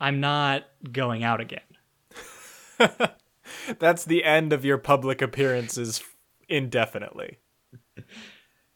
[0.00, 1.60] I'm not going out again.
[3.78, 6.02] That's the end of your public appearances
[6.48, 7.38] indefinitely.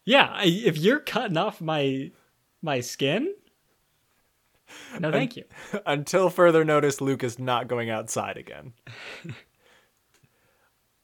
[0.04, 2.12] Yeah, I, if you're cutting off my
[2.62, 3.34] my skin,
[4.98, 5.44] no, thank you.
[5.84, 8.72] Until further notice, Luke is not going outside again.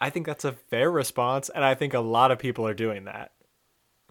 [0.01, 3.05] I think that's a fair response, and I think a lot of people are doing
[3.05, 3.33] that.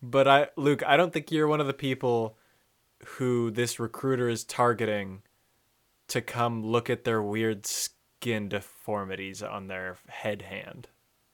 [0.02, 2.38] But I, Luke, I don't think you're one of the people
[3.06, 5.22] who this recruiter is targeting
[6.08, 10.88] to come look at their weird skin deformities on their head hand.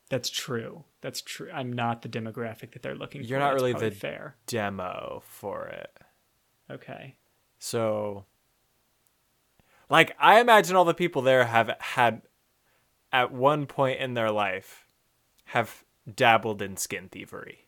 [0.10, 0.84] That's true.
[1.02, 1.50] That's true.
[1.54, 3.28] I'm not the demographic that they're looking for.
[3.28, 4.36] You're not That's really the- fair.
[4.46, 5.92] Demo for it.
[6.70, 7.16] Okay.
[7.60, 8.26] So,
[9.90, 12.22] like, I imagine all the people there have had,
[13.12, 14.88] at one point in their life,
[15.46, 17.68] have dabbled in skin thievery.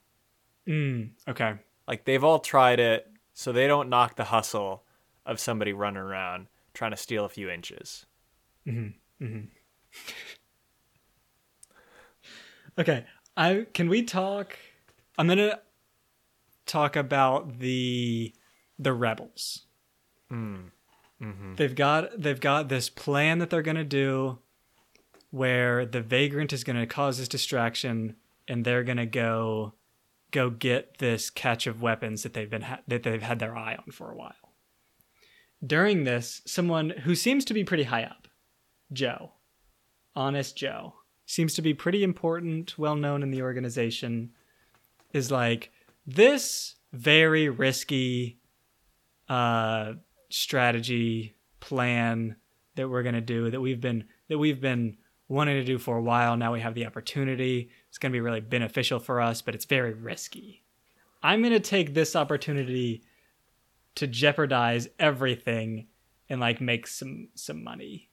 [0.67, 1.55] Mm, okay.
[1.87, 3.09] Like, they've all tried it,
[3.39, 4.83] so they don't knock the hustle
[5.25, 8.05] of somebody running around trying to steal a few inches.
[8.67, 9.23] Mm-hmm.
[9.25, 9.45] Mm-hmm.
[12.77, 13.05] Okay.
[13.37, 14.57] I can we talk
[15.17, 15.57] I'm going to
[16.65, 18.33] talk about the
[18.77, 19.67] the rebels.
[20.27, 20.55] Hmm,
[21.21, 21.55] mm-hmm.
[21.55, 24.39] They've got they've got this plan that they're going to do
[25.31, 28.17] where the vagrant is going to cause this distraction
[28.49, 29.75] and they're going to go
[30.31, 33.75] go get this catch of weapons that they've been ha- that they've had their eye
[33.75, 34.33] on for a while.
[35.65, 38.27] During this, someone who seems to be pretty high up,
[38.93, 39.33] Joe,
[40.15, 44.31] honest Joe, seems to be pretty important, well known in the organization,
[45.13, 45.71] is like
[46.05, 48.39] this very risky
[49.27, 49.93] uh,
[50.29, 52.35] strategy plan
[52.75, 56.01] that we're gonna do that we've been that we've been wanting to do for a
[56.01, 56.37] while.
[56.37, 57.69] Now we have the opportunity.
[57.89, 60.63] It's gonna be really beneficial for us, but it's very risky.
[61.21, 63.03] I'm gonna take this opportunity
[63.95, 65.87] to jeopardize everything
[66.29, 68.09] and like make some some money.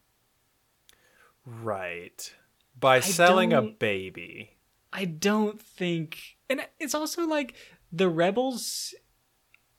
[1.45, 2.33] Right.
[2.79, 4.57] By selling a baby.
[4.91, 7.55] I don't think, and it's also like
[7.91, 8.93] the rebels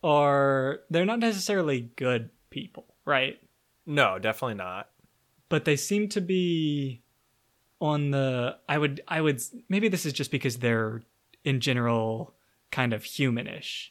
[0.03, 3.41] are they're not necessarily good people, right?
[3.87, 4.91] No, definitely not.
[5.49, 7.03] But they seem to be
[7.81, 11.03] on the I would I would maybe this is just because they're
[11.45, 12.35] in general
[12.71, 13.89] kind of humanish.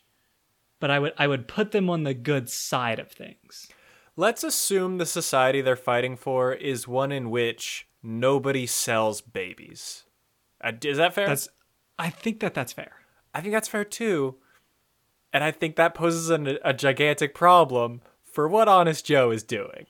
[0.79, 3.67] But I would I would put them on the good side of things.
[4.15, 10.03] Let's assume the society they're fighting for is one in which nobody sells babies.
[10.63, 11.27] Uh, is that fair?
[11.27, 11.49] That's
[11.99, 12.93] I think that that's fair.
[13.33, 14.35] I think that's fair too.
[15.33, 19.87] And I think that poses an, a gigantic problem for what Honest Joe is doing.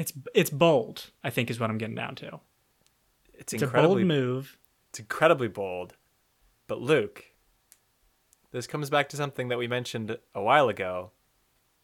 [0.00, 2.40] It's it's bold, I think is what I'm getting down to.
[3.34, 4.56] It's, It's a bold move.
[4.88, 5.94] it's incredibly bold.
[6.66, 7.24] But Luke,
[8.50, 11.10] this comes back to something that we mentioned a while ago.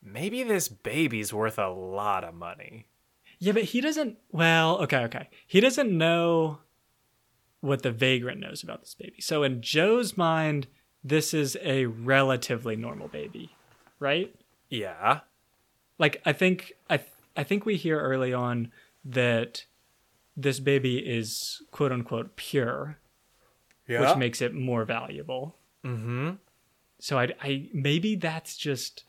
[0.02, 2.86] Maybe this baby's worth a lot of money.
[3.38, 4.16] Yeah, but he doesn't.
[4.32, 5.28] Well, okay, okay.
[5.46, 6.60] He doesn't know
[7.60, 9.20] what the vagrant knows about this baby.
[9.20, 10.68] So in Joe's mind,
[11.04, 13.54] this is a relatively normal baby,
[13.98, 14.34] right?
[14.70, 15.20] Yeah.
[15.98, 16.98] Like I think I
[17.36, 18.70] I think we hear early on
[19.04, 19.66] that
[20.36, 22.98] this baby is quote unquote pure,
[23.88, 24.00] Yeah.
[24.08, 25.56] which makes it more valuable.
[25.84, 26.30] mm-hmm.
[26.98, 29.04] So I, I maybe that's just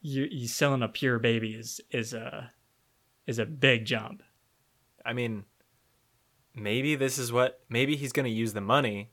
[0.00, 2.52] you you selling a pure baby is is a
[3.26, 4.22] is a big jump.
[5.04, 5.44] I mean,
[6.54, 9.10] maybe this is what maybe he's going to use the money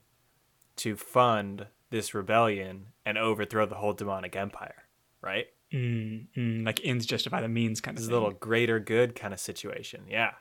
[0.76, 4.84] to fund this rebellion and overthrow the whole demonic empire,
[5.20, 5.46] right?
[5.72, 9.40] Mm, mm, like ends justify the means kind of This little greater good kind of
[9.40, 10.04] situation.
[10.08, 10.32] Yeah.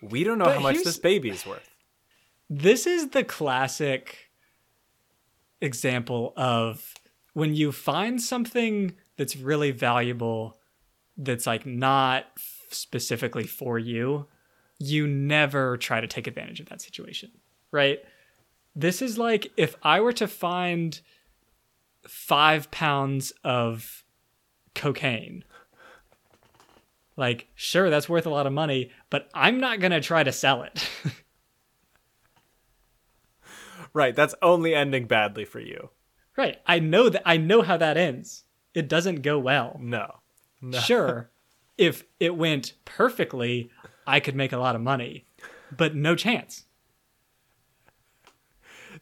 [0.00, 1.68] We don't know But how much this baby is worth.
[2.48, 4.30] This is the classic
[5.60, 6.94] example of
[7.32, 10.58] when you find something that's really valuable
[11.16, 12.26] that's like not
[12.70, 14.26] specifically for you,
[14.78, 17.30] you never try to take advantage of that situation,
[17.70, 18.00] right?
[18.76, 21.00] This is like if I were to find
[22.06, 24.03] five pounds of
[24.74, 25.44] cocaine.
[27.16, 30.32] Like, sure, that's worth a lot of money, but I'm not going to try to
[30.32, 30.88] sell it.
[33.94, 35.90] Right, that's only ending badly for you.
[36.36, 36.60] Right.
[36.66, 38.42] I know that I know how that ends.
[38.74, 39.78] It doesn't go well.
[39.80, 40.16] No.
[40.60, 40.80] No.
[40.80, 41.30] Sure.
[41.78, 43.70] if it went perfectly,
[44.04, 45.26] I could make a lot of money.
[45.74, 46.64] But no chance.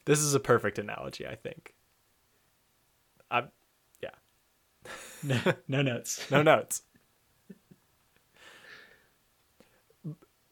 [0.04, 1.74] This is a perfect analogy, I think.
[3.30, 3.46] I yeah.
[5.22, 6.30] No, no notes.
[6.30, 6.82] No notes.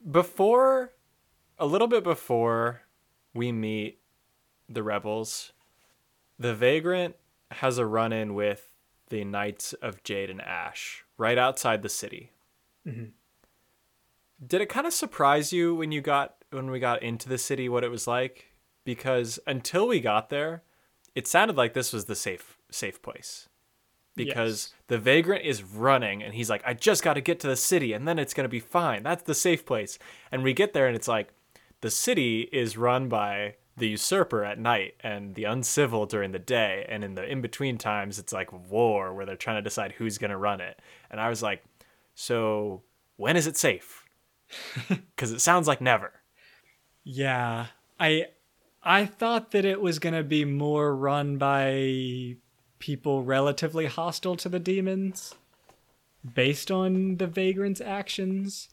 [0.09, 0.93] Before
[1.59, 2.81] a little bit before
[3.33, 3.99] we meet
[4.67, 5.51] the rebels,
[6.39, 7.15] the vagrant
[7.51, 8.73] has a run in with
[9.09, 12.31] the Knights of Jade and Ash right outside the city.
[12.87, 13.05] Mm-hmm.
[14.45, 17.69] Did it kind of surprise you when you got when we got into the city
[17.69, 18.55] what it was like?
[18.83, 20.63] Because until we got there,
[21.13, 23.47] it sounded like this was the safe safe place.
[24.15, 24.81] Because Yes.
[24.87, 27.93] the vagrant is running and he's like, I just got to get to the city
[27.93, 29.03] and then it's going to be fine.
[29.03, 29.97] That's the safe place.
[30.31, 31.33] And we get there and it's like,
[31.79, 36.85] the city is run by the usurper at night and the uncivil during the day.
[36.89, 40.17] And in the in between times, it's like war where they're trying to decide who's
[40.17, 40.79] going to run it.
[41.09, 41.63] And I was like,
[42.13, 42.83] so
[43.15, 44.05] when is it safe?
[44.89, 46.11] Because it sounds like never.
[47.03, 47.67] Yeah.
[47.99, 48.25] I
[48.83, 52.35] I thought that it was going to be more run by
[52.81, 55.35] people relatively hostile to the demons
[56.33, 58.67] based on the vagrant's actions.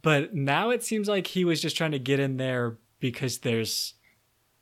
[0.00, 3.94] But now it seems like he was just trying to get in there because there's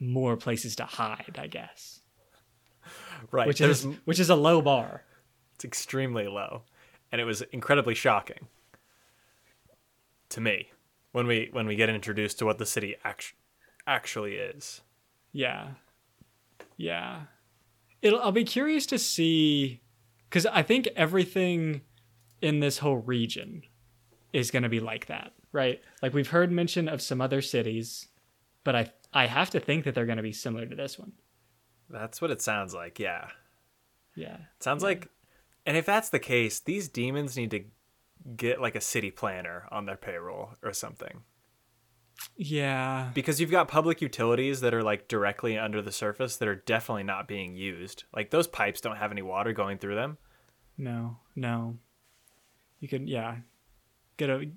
[0.01, 2.01] more places to hide, I guess.
[3.31, 3.47] Right.
[3.47, 5.05] Which There's- is which is a low bar.
[5.55, 6.63] It's extremely low,
[7.13, 8.49] and it was incredibly shocking
[10.31, 10.71] to me
[11.13, 13.35] when we when we get introduced to what the city act-
[13.87, 14.81] actually is.
[15.33, 15.73] Yeah.
[16.79, 17.25] Yeah.
[18.03, 19.81] It'll I'll be curious to see
[20.31, 21.83] cuz I think everything
[22.41, 23.63] in this whole region
[24.33, 25.83] is going to be like that, right?
[26.03, 28.09] Like we've heard mention of some other cities,
[28.65, 31.13] but I I have to think that they're going to be similar to this one.
[31.89, 33.01] That's what it sounds like.
[33.01, 33.29] Yeah,
[34.15, 34.37] Yeah.
[34.37, 35.09] it sounds like.
[35.67, 37.65] And if that's the case, these demons need to
[38.37, 41.23] get like a city planner on their payroll or something.
[42.37, 43.11] Yeah.
[43.15, 47.05] Because you've got public utilities that are like directly under the surface that are definitely
[47.05, 48.05] not being used.
[48.15, 50.19] Like those pipes don't have any water going through them.
[50.79, 51.19] No.
[51.37, 51.77] No.
[52.81, 53.37] You could yeah.
[54.17, 54.51] Get a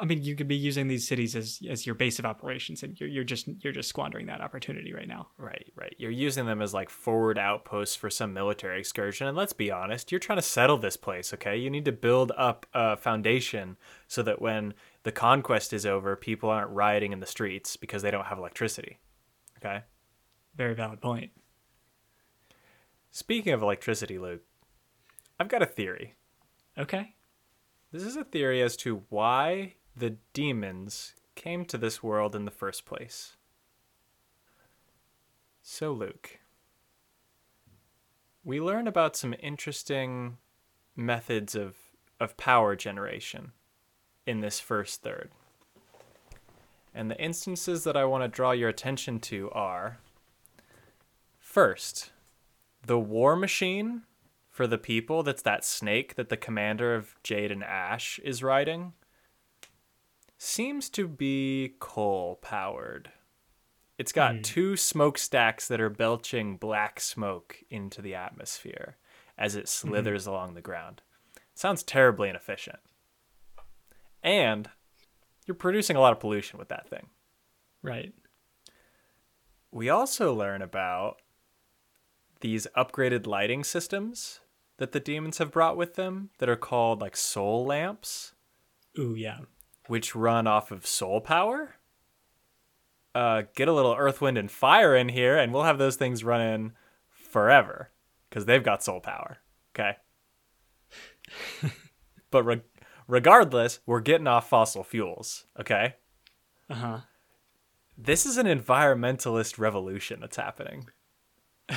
[0.00, 2.98] I mean you could be using these cities as as your base of operations and
[2.98, 5.28] you're you're just you're just squandering that opportunity right now.
[5.38, 5.94] Right, right.
[5.98, 9.28] You're using them as like forward outposts for some military excursion.
[9.28, 11.56] And let's be honest, you're trying to settle this place, okay?
[11.56, 13.76] You need to build up a foundation
[14.08, 14.74] so that when
[15.06, 18.98] the conquest is over, people aren't rioting in the streets because they don't have electricity.
[19.56, 19.84] Okay?
[20.56, 21.30] Very valid point.
[23.12, 24.42] Speaking of electricity, Luke,
[25.38, 26.16] I've got a theory.
[26.76, 27.14] Okay.
[27.92, 32.50] This is a theory as to why the demons came to this world in the
[32.50, 33.36] first place.
[35.62, 36.40] So, Luke,
[38.42, 40.38] we learn about some interesting
[40.96, 41.76] methods of,
[42.18, 43.52] of power generation
[44.26, 45.30] in this first third.
[46.94, 49.98] And the instances that I want to draw your attention to are
[51.38, 52.10] first,
[52.84, 54.02] the war machine
[54.48, 58.94] for the people that's that snake that the commander of Jade and Ash is riding
[60.38, 63.10] seems to be coal powered.
[63.98, 64.42] It's got hmm.
[64.42, 68.96] two smokestacks that are belching black smoke into the atmosphere
[69.38, 69.88] as it mm-hmm.
[69.88, 71.02] slithers along the ground.
[71.54, 72.78] sounds terribly inefficient.
[74.26, 74.68] And
[75.46, 77.06] you're producing a lot of pollution with that thing.
[77.80, 78.12] Right.
[79.70, 81.22] We also learn about
[82.40, 84.40] these upgraded lighting systems
[84.78, 88.34] that the demons have brought with them that are called like soul lamps,
[88.98, 89.38] Ooh, yeah.
[89.86, 91.76] which run off of soul power.
[93.14, 96.24] Uh, get a little earth, wind, and fire in here, and we'll have those things
[96.24, 96.72] running
[97.08, 97.90] forever
[98.28, 99.38] because they've got soul power.
[99.74, 99.96] Okay.
[102.30, 102.62] but re-
[103.06, 105.46] regardless, we're getting off fossil fuels.
[105.58, 105.94] Okay.
[106.68, 106.98] Uh huh.
[107.98, 110.88] This is an environmentalist revolution that's happening.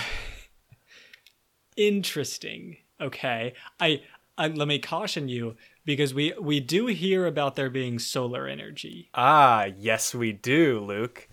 [1.77, 2.77] Interesting.
[2.99, 3.53] Okay.
[3.80, 4.01] I,
[4.38, 5.55] I let me caution you
[5.86, 9.09] because we we do hear about there being solar energy.
[9.13, 11.27] Ah, yes, we do, Luke.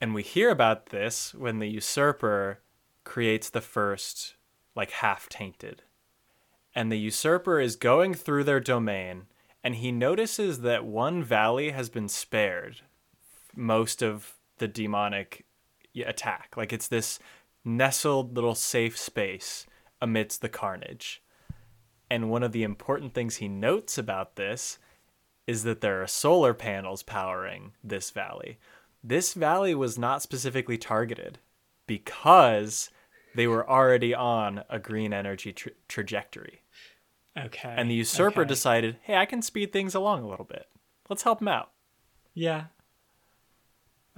[0.00, 2.60] And we hear about this when the usurper
[3.04, 4.34] creates the first,
[4.74, 5.82] like, half tainted.
[6.74, 9.26] And the usurper is going through their domain,
[9.64, 12.82] and he notices that one valley has been spared
[13.54, 15.44] most of the demonic
[16.06, 16.54] attack.
[16.56, 17.18] Like, it's this
[17.64, 19.66] nestled little safe space
[20.00, 21.22] amidst the carnage.
[22.10, 24.78] And one of the important things he notes about this
[25.46, 28.58] is that there are solar panels powering this valley.
[29.02, 31.38] This valley was not specifically targeted
[31.86, 32.90] because
[33.34, 36.62] they were already on a green energy tra- trajectory.
[37.38, 37.74] Okay.
[37.76, 38.48] And the usurper okay.
[38.48, 40.66] decided, hey, I can speed things along a little bit.
[41.08, 41.70] Let's help him out.
[42.34, 42.64] Yeah.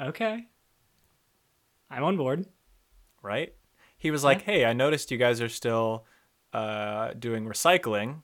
[0.01, 0.47] Okay.
[1.91, 2.47] I'm on board.
[3.23, 3.55] Right?
[3.97, 6.07] He was like, hey, I noticed you guys are still
[6.53, 8.23] uh, doing recycling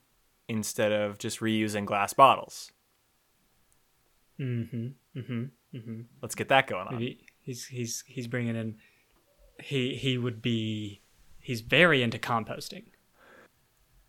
[0.49, 2.73] instead of just reusing glass bottles.
[4.41, 4.89] Mm-hmm.
[5.17, 5.45] Mm-hmm.
[5.75, 6.01] Mm-hmm.
[6.23, 6.95] Let's get that going on.
[6.95, 8.77] Maybe he's he's he's bringing in.
[9.63, 11.01] He he would be.
[11.41, 12.85] He's very into composting.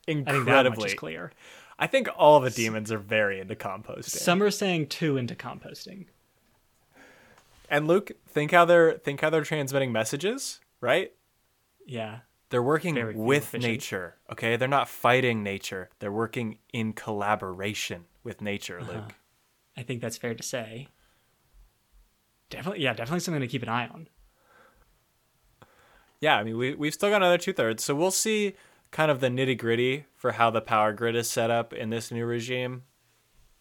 [0.07, 0.87] I think that much Incredibly.
[0.89, 1.31] is clear.
[1.77, 4.09] I think all the demons are very into composting.
[4.09, 6.07] Some are saying two into composting.
[7.69, 11.11] and Luke, think how they're think how they're transmitting messages, right?
[11.85, 12.19] Yeah.
[12.49, 13.71] They're working Very with efficient.
[13.71, 14.15] nature.
[14.31, 15.89] Okay, they're not fighting nature.
[15.99, 18.91] They're working in collaboration with nature, Uh-huh.
[18.91, 19.15] Luke.
[19.77, 20.87] I think that's fair to say.
[22.49, 24.07] Definitely, yeah, definitely something to keep an eye on.
[26.21, 28.55] Yeah, I mean we we've still got another two thirds, so we'll see
[28.91, 32.11] kind of the nitty gritty for how the power grid is set up in this
[32.11, 32.83] new regime.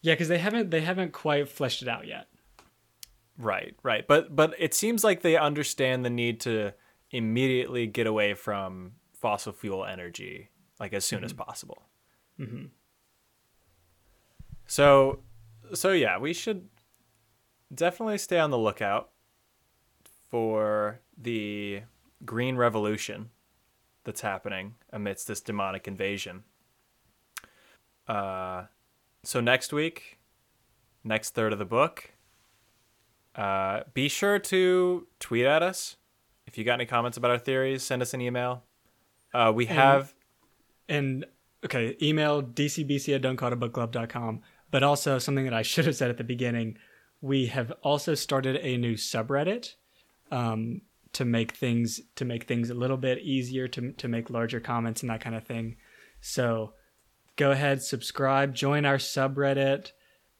[0.01, 2.27] Yeah, because they haven't they haven't quite fleshed it out yet.
[3.37, 4.05] Right, right.
[4.05, 6.73] But but it seems like they understand the need to
[7.11, 10.49] immediately get away from fossil fuel energy
[10.79, 11.83] like as soon as possible.
[12.39, 12.65] Mm-hmm.
[14.65, 15.19] So
[15.73, 16.67] so yeah, we should
[17.73, 19.09] definitely stay on the lookout
[20.29, 21.81] for the
[22.25, 23.29] green revolution
[24.03, 26.43] that's happening amidst this demonic invasion.
[28.07, 28.63] Uh
[29.23, 30.19] so next week,
[31.03, 32.13] next third of the book,
[33.35, 35.97] uh, be sure to tweet at us
[36.47, 37.83] if you got any comments about our theories.
[37.83, 38.63] Send us an email.
[39.33, 40.13] Uh, we have
[40.87, 41.25] And
[41.63, 44.41] okay, email dcbc at don'tcallitabookclub.com.
[44.71, 46.77] But also something that I should have said at the beginning,
[47.21, 49.75] we have also started a new subreddit
[50.31, 50.81] um,
[51.13, 55.01] to make things to make things a little bit easier to to make larger comments
[55.01, 55.75] and that kind of thing.
[56.21, 56.73] So
[57.35, 59.91] go ahead, subscribe, join our subreddit,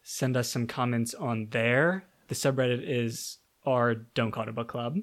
[0.04, 2.04] send us some comments on there.
[2.28, 4.98] The subreddit is our Don't Call It a Book Club.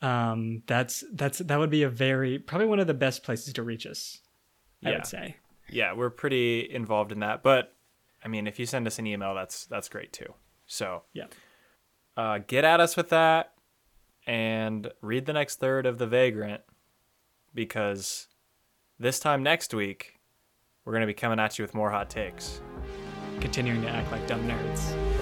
[0.00, 3.62] Um, that's that's that would be a very probably one of the best places to
[3.62, 4.18] reach us.
[4.84, 4.96] I Yeah.
[4.96, 5.36] would say.
[5.70, 7.42] yeah, we're pretty involved in that.
[7.42, 7.74] But
[8.24, 10.34] I mean, if you send us an email, that's that's great too.
[10.66, 11.26] So Yeah.
[12.16, 13.54] uh, get at us with that
[14.28, 16.60] and read the next third of the Vagrant
[17.54, 18.28] because
[19.00, 20.20] this time next week
[20.84, 22.60] we're gonna be coming at you with more hot takes.
[23.40, 25.17] Continuing to act like dumb nerds.